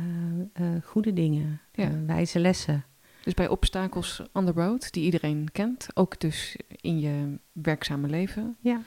[0.53, 1.85] eh, goede dingen, Ja.
[1.85, 2.85] eh, wijze lessen.
[3.25, 8.57] Dus bij obstakels on the road, die iedereen kent, ook dus in je werkzame leven.
[8.61, 8.81] Ja,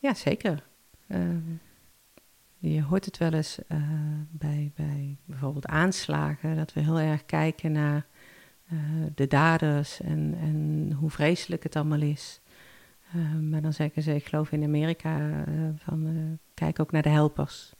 [0.00, 0.62] ja zeker.
[1.08, 1.38] Ehm,
[2.62, 3.78] je hoort het wel eens eh,
[4.30, 8.06] bij, bij bijvoorbeeld aanslagen, dat we heel erg kijken naar
[8.68, 8.78] eh,
[9.14, 12.40] de daders en, en hoe vreselijk het allemaal is.
[13.12, 15.44] Eh, maar dan zeggen ze, ik geloof in Amerika,
[15.76, 17.74] van Kijk ook naar de helpers.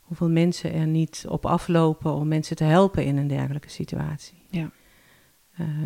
[0.00, 4.42] Hoeveel mensen er niet op aflopen om mensen te helpen in een dergelijke situatie.
[4.48, 4.70] Ja.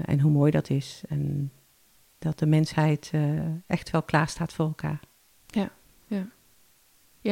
[0.05, 1.03] En hoe mooi dat is.
[1.09, 1.53] En
[2.19, 3.13] dat de mensheid
[3.67, 5.01] echt wel klaar staat voor elkaar.
[5.47, 5.71] Ja,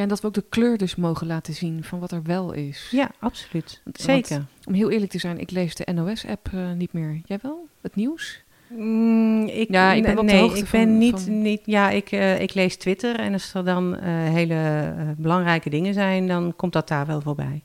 [0.01, 2.87] en dat we ook de kleur dus mogen laten zien van wat er wel is.
[2.91, 3.81] Ja, absoluut.
[3.83, 4.45] Want- Zeker.
[4.65, 7.21] Om heel eerlijk te zijn, ik lees de NOS-app eh, niet meer.
[7.25, 7.67] Jij wel?
[7.81, 8.43] Het nieuws?
[8.69, 11.61] Mm, ik, Ja, ik ben wel op de nee, ik ben van- niet, van- niet.
[11.65, 16.27] Ja, ik, eh, ik lees Twitter en als er dan eh, hele belangrijke dingen zijn,
[16.27, 17.63] dan komt dat daar wel voorbij.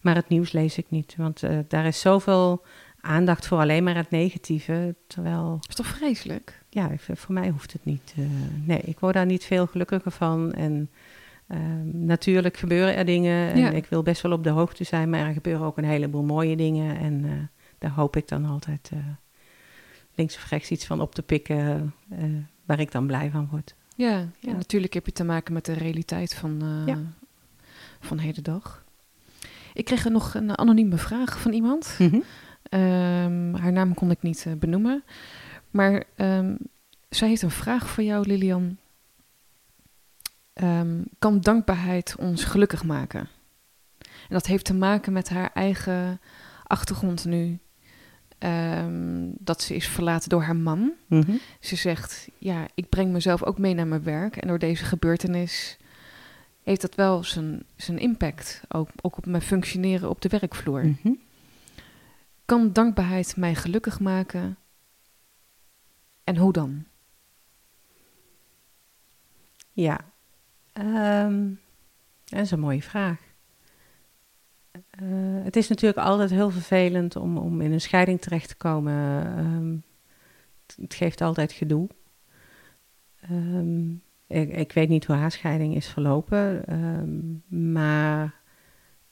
[0.00, 2.64] Maar het nieuws lees ik niet, want daar is zoveel
[3.00, 4.94] aandacht voor alleen maar het negatieve.
[5.06, 6.62] Terwijl, Dat is toch vreselijk?
[6.68, 8.14] ja, ik voor mij hoeft het niet.
[8.64, 10.52] nee, ik word daar niet veel gelukkiger van.
[10.52, 10.90] En
[11.50, 13.70] ehm, natuurlijk gebeuren er dingen en Ja.
[13.70, 16.56] ik wil best wel op de hoogte zijn, maar er gebeuren ook een heleboel mooie
[16.56, 16.96] dingen.
[16.98, 17.30] En eh,
[17.78, 18.98] daar hoop ik dan altijd eh,
[20.14, 22.24] links of rechts iets van op te pikken eh,
[22.64, 23.74] waar ik dan blij van word.
[23.96, 26.98] Ja, ja, natuurlijk heb je te maken met de realiteit van, Ja.
[28.00, 28.84] van heden dag.
[29.74, 31.98] Ik kreeg er nog een anonieme vraag van iemand.
[32.62, 35.04] Ehm, haar naam kon ik niet benoemen.
[35.70, 36.54] Maar ehm,
[37.08, 38.76] zij heeft een vraag voor jou, Lilian.
[40.60, 43.28] Ehm, kan dankbaarheid ons gelukkig maken?
[44.00, 46.20] En dat heeft te maken met haar eigen
[46.66, 47.58] achtergrond nu.
[48.38, 50.92] Ehm, dat ze is verlaten door haar man.
[51.06, 51.36] Mhm.
[51.60, 54.36] Ze zegt, ja, ik breng mezelf ook mee naar mijn werk.
[54.36, 55.78] En door deze gebeurtenis
[56.62, 58.60] heeft dat wel zijn, zijn impact.
[58.68, 60.84] Ook, ook op mijn functioneren op de werkvloer.
[60.84, 61.12] Mhm.
[62.44, 64.56] Kan dankbaarheid mij gelukkig maken?
[66.24, 66.84] En hoe dan?
[69.72, 70.09] Ja,
[70.80, 71.48] Ehm,
[72.24, 73.20] dat is een mooie vraag.
[74.72, 79.26] Eh, het is natuurlijk altijd heel vervelend om, om in een scheiding terecht te komen.
[79.36, 79.76] Ehm,
[80.82, 81.88] het, geeft altijd gedoe.
[83.20, 83.90] Ehm,
[84.26, 86.64] ik, weet niet hoe haar scheiding is verlopen,
[87.48, 88.34] maar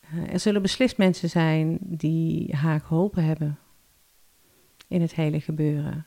[0.00, 3.58] eh, er zullen beslist mensen zijn die haar geholpen hebben
[4.88, 6.06] in het hele gebeuren.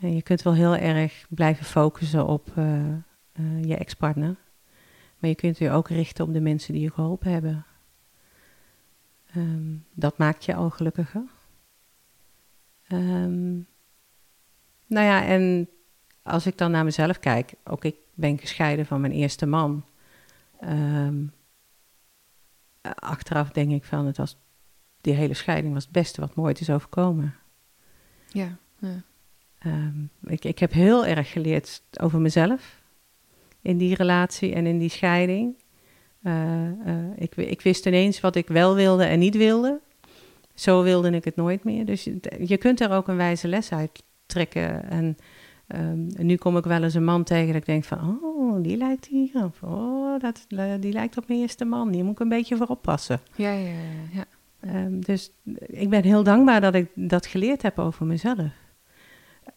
[0.00, 2.52] En je kunt wel heel erg blijven focussen op
[3.32, 4.36] eh, je ex-partner,
[5.22, 7.66] maar je kunt je ook richten op de mensen die je geholpen hebben.
[9.26, 11.22] Ehm, dat maakt je al gelukkiger.
[12.86, 13.52] Ehm,
[14.86, 15.68] nou ja, en
[16.22, 19.84] als ik dan naar mezelf kijk, ook ik ben gescheiden van mijn eerste man.
[20.60, 21.26] Ehm,
[22.80, 24.36] achteraf denk ik van, het was,
[25.00, 27.34] die hele scheiding was het beste wat me ooit is overkomen.
[28.28, 29.02] Ja, ja.
[30.22, 32.81] Ik, ik heb heel erg geleerd over mezelf
[33.62, 35.56] in die relatie en in die scheiding.
[36.22, 39.80] Eh, eh, ik, ik wist ineens wat ik wel wilde en niet wilde.
[40.54, 41.84] Zo wilde ik het nooit meer.
[41.84, 44.90] Dus je, je kunt er ook een wijze les uit trekken.
[44.90, 45.16] En,
[45.66, 48.18] ehm, en nu kom ik wel eens een man tegen dat ik denk van...
[48.22, 49.50] oh, die lijkt hier.
[49.60, 50.44] Oh, dat,
[50.80, 51.90] die lijkt op mijn eerste man.
[51.90, 53.20] Die moet ik een beetje voor oppassen.
[53.36, 53.74] ja, ja, ja,
[54.12, 54.24] ja.
[54.60, 55.32] Ehm, dus
[55.66, 58.50] ik ben heel dankbaar dat ik dat geleerd heb over mezelf.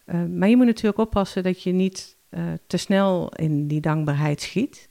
[0.04, 4.40] Ehm, maar je moet natuurlijk oppassen dat je niet eh, te snel in die dankbaarheid
[4.40, 4.88] schiet.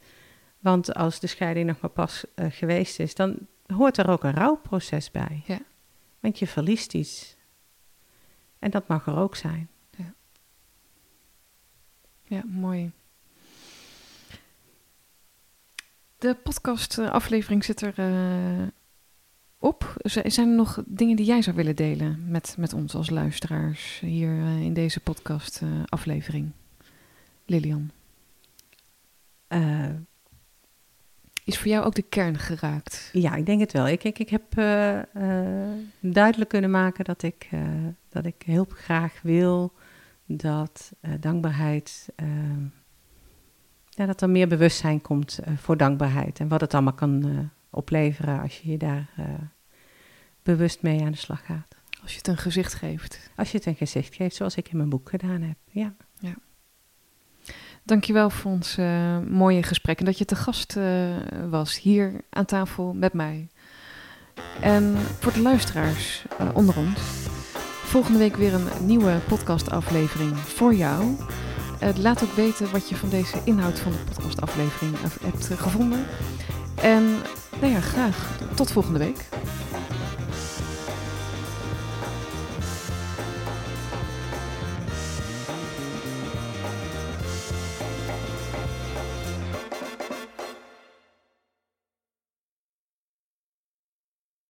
[0.60, 4.34] Want als de scheiding nog maar pas eh, geweest is, dan hoort er ook een
[4.34, 5.44] rouwproces bij.
[5.46, 5.60] Ja.
[6.20, 7.36] Want je verliest iets.
[8.60, 9.70] En dat mag er ook zijn.
[12.28, 12.92] Ja, mooi.
[16.18, 18.68] De podcast-aflevering zit er eh,
[19.58, 19.94] op.
[20.04, 24.38] Zijn er nog dingen die jij zou willen delen met, met ons als luisteraars hier
[24.62, 26.52] in deze podcast-aflevering?
[27.46, 27.92] Lilian,
[29.48, 29.90] Eh,
[31.44, 33.10] is voor jou ook de kern geraakt?
[33.14, 33.88] ja, ik denk het wel.
[33.88, 37.50] Ik, ik, ik heb eh, eh, duidelijk kunnen maken dat ik,
[38.10, 39.74] dat ik heel graag wil
[40.26, 42.10] dat dankbaarheid,
[43.90, 48.60] ja, dat er meer bewustzijn komt voor dankbaarheid en wat het allemaal kan opleveren als
[48.60, 49.10] je je daar
[50.44, 51.76] bewust mee aan de slag gaat.
[52.02, 53.32] Als je het een gezicht geeft.
[53.36, 55.58] Als je het een gezicht geeft, zoals ik in mijn boek gedaan heb.
[55.72, 55.96] Ja,
[57.86, 60.84] Dankjewel voor ons eh, mooie gesprek en dat je te gast eh,
[61.50, 63.48] was hier aan tafel met mij.
[64.62, 67.00] En voor de luisteraars eh, onder ons,
[67.84, 71.16] volgende week weer een nieuwe podcastaflevering voor jou.
[71.98, 76.06] Laat ook weten wat je van deze inhoud van de podcastaflevering hebt gevonden.
[76.82, 77.04] En
[77.60, 79.26] nou ja, graag tot volgende week.